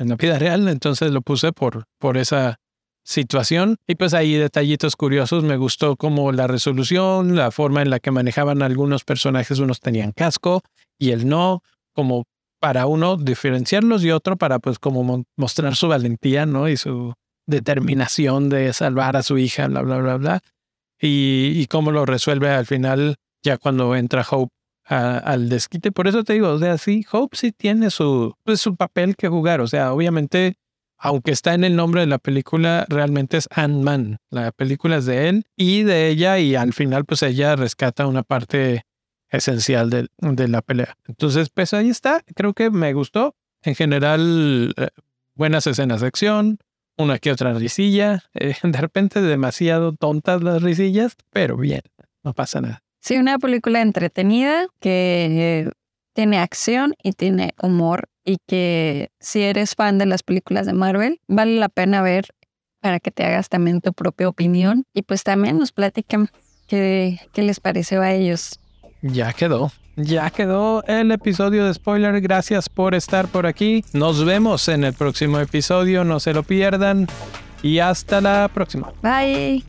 en 0.00 0.08
la 0.08 0.16
vida 0.16 0.38
real, 0.38 0.66
entonces 0.68 1.12
lo 1.12 1.20
puse 1.20 1.52
por, 1.52 1.84
por 1.98 2.16
esa 2.16 2.58
situación. 3.04 3.76
Y 3.86 3.94
pues 3.96 4.14
ahí 4.14 4.34
detallitos 4.34 4.96
curiosos, 4.96 5.44
me 5.44 5.56
gustó 5.56 5.96
como 5.96 6.32
la 6.32 6.46
resolución, 6.46 7.36
la 7.36 7.50
forma 7.50 7.82
en 7.82 7.90
la 7.90 8.00
que 8.00 8.10
manejaban 8.10 8.62
algunos 8.62 9.04
personajes, 9.04 9.58
unos 9.58 9.80
tenían 9.80 10.12
casco 10.12 10.62
y 10.98 11.10
el 11.10 11.28
no, 11.28 11.62
como 11.92 12.24
para 12.60 12.86
uno 12.86 13.16
diferenciarlos 13.16 14.02
y 14.02 14.10
otro 14.10 14.36
para 14.36 14.58
pues 14.58 14.78
como 14.78 15.24
mostrar 15.36 15.76
su 15.76 15.88
valentía, 15.88 16.46
¿no? 16.46 16.68
Y 16.68 16.76
su 16.76 17.14
determinación 17.46 18.48
de 18.48 18.72
salvar 18.72 19.16
a 19.16 19.22
su 19.22 19.36
hija, 19.38 19.66
bla, 19.66 19.82
bla, 19.82 19.98
bla, 19.98 20.16
bla. 20.16 20.40
Y, 20.98 21.52
y 21.56 21.66
cómo 21.66 21.90
lo 21.90 22.06
resuelve 22.06 22.50
al 22.50 22.66
final, 22.66 23.16
ya 23.42 23.58
cuando 23.58 23.94
entra 23.96 24.26
Hope 24.30 24.52
al 24.90 25.48
desquite. 25.48 25.92
Por 25.92 26.08
eso 26.08 26.24
te 26.24 26.32
digo, 26.32 26.48
o 26.48 26.58
sea, 26.58 26.76
sí, 26.78 27.04
Hope 27.12 27.36
sí 27.36 27.52
tiene 27.52 27.90
su, 27.90 28.34
pues, 28.44 28.60
su 28.60 28.74
papel 28.76 29.16
que 29.16 29.28
jugar. 29.28 29.60
O 29.60 29.66
sea, 29.66 29.92
obviamente, 29.92 30.56
aunque 30.98 31.30
está 31.30 31.54
en 31.54 31.64
el 31.64 31.76
nombre 31.76 32.00
de 32.00 32.08
la 32.08 32.18
película, 32.18 32.86
realmente 32.88 33.36
es 33.36 33.48
Ant-Man. 33.52 34.18
La 34.30 34.50
película 34.52 34.96
es 34.96 35.06
de 35.06 35.28
él 35.28 35.46
y 35.56 35.84
de 35.84 36.08
ella 36.08 36.38
y 36.38 36.56
al 36.56 36.72
final 36.72 37.04
pues 37.04 37.22
ella 37.22 37.56
rescata 37.56 38.06
una 38.06 38.22
parte 38.22 38.82
esencial 39.30 39.90
de, 39.90 40.08
de 40.18 40.48
la 40.48 40.60
pelea. 40.60 40.96
Entonces, 41.06 41.50
pues 41.50 41.72
ahí 41.72 41.88
está. 41.88 42.22
Creo 42.34 42.52
que 42.52 42.70
me 42.70 42.92
gustó. 42.92 43.36
En 43.62 43.74
general, 43.74 44.74
eh, 44.76 44.88
buenas 45.34 45.66
escenas 45.66 46.00
de 46.00 46.08
acción, 46.08 46.58
una 46.96 47.18
que 47.18 47.30
otra 47.30 47.54
risilla. 47.54 48.24
Eh, 48.34 48.54
de 48.62 48.80
repente 48.80 49.20
demasiado 49.20 49.92
tontas 49.92 50.42
las 50.42 50.62
risillas, 50.62 51.16
pero 51.30 51.56
bien, 51.56 51.82
no 52.22 52.32
pasa 52.32 52.60
nada. 52.60 52.82
Sí, 53.00 53.16
una 53.16 53.38
película 53.38 53.80
entretenida 53.80 54.66
que 54.80 55.70
tiene 56.14 56.38
acción 56.38 56.94
y 57.02 57.12
tiene 57.12 57.54
humor 57.62 58.08
y 58.24 58.38
que 58.46 59.10
si 59.20 59.42
eres 59.42 59.74
fan 59.74 59.98
de 59.98 60.06
las 60.06 60.22
películas 60.22 60.66
de 60.66 60.74
Marvel, 60.74 61.20
vale 61.26 61.56
la 61.56 61.68
pena 61.68 62.02
ver 62.02 62.26
para 62.80 63.00
que 63.00 63.10
te 63.10 63.24
hagas 63.24 63.48
también 63.48 63.80
tu 63.80 63.92
propia 63.92 64.28
opinión 64.28 64.84
y 64.94 65.02
pues 65.02 65.22
también 65.22 65.58
nos 65.58 65.72
platican 65.72 66.28
qué, 66.66 67.20
qué 67.32 67.42
les 67.42 67.60
pareció 67.60 68.02
a 68.02 68.12
ellos. 68.12 68.58
Ya 69.02 69.32
quedó. 69.32 69.72
Ya 69.96 70.30
quedó 70.30 70.82
el 70.84 71.10
episodio 71.10 71.66
de 71.66 71.74
spoiler. 71.74 72.20
Gracias 72.20 72.68
por 72.68 72.94
estar 72.94 73.28
por 73.28 73.46
aquí. 73.46 73.84
Nos 73.92 74.24
vemos 74.24 74.68
en 74.68 74.84
el 74.84 74.94
próximo 74.94 75.38
episodio. 75.38 76.04
No 76.04 76.20
se 76.20 76.32
lo 76.32 76.42
pierdan. 76.42 77.06
Y 77.62 77.80
hasta 77.80 78.20
la 78.20 78.50
próxima. 78.52 78.92
Bye. 79.02 79.64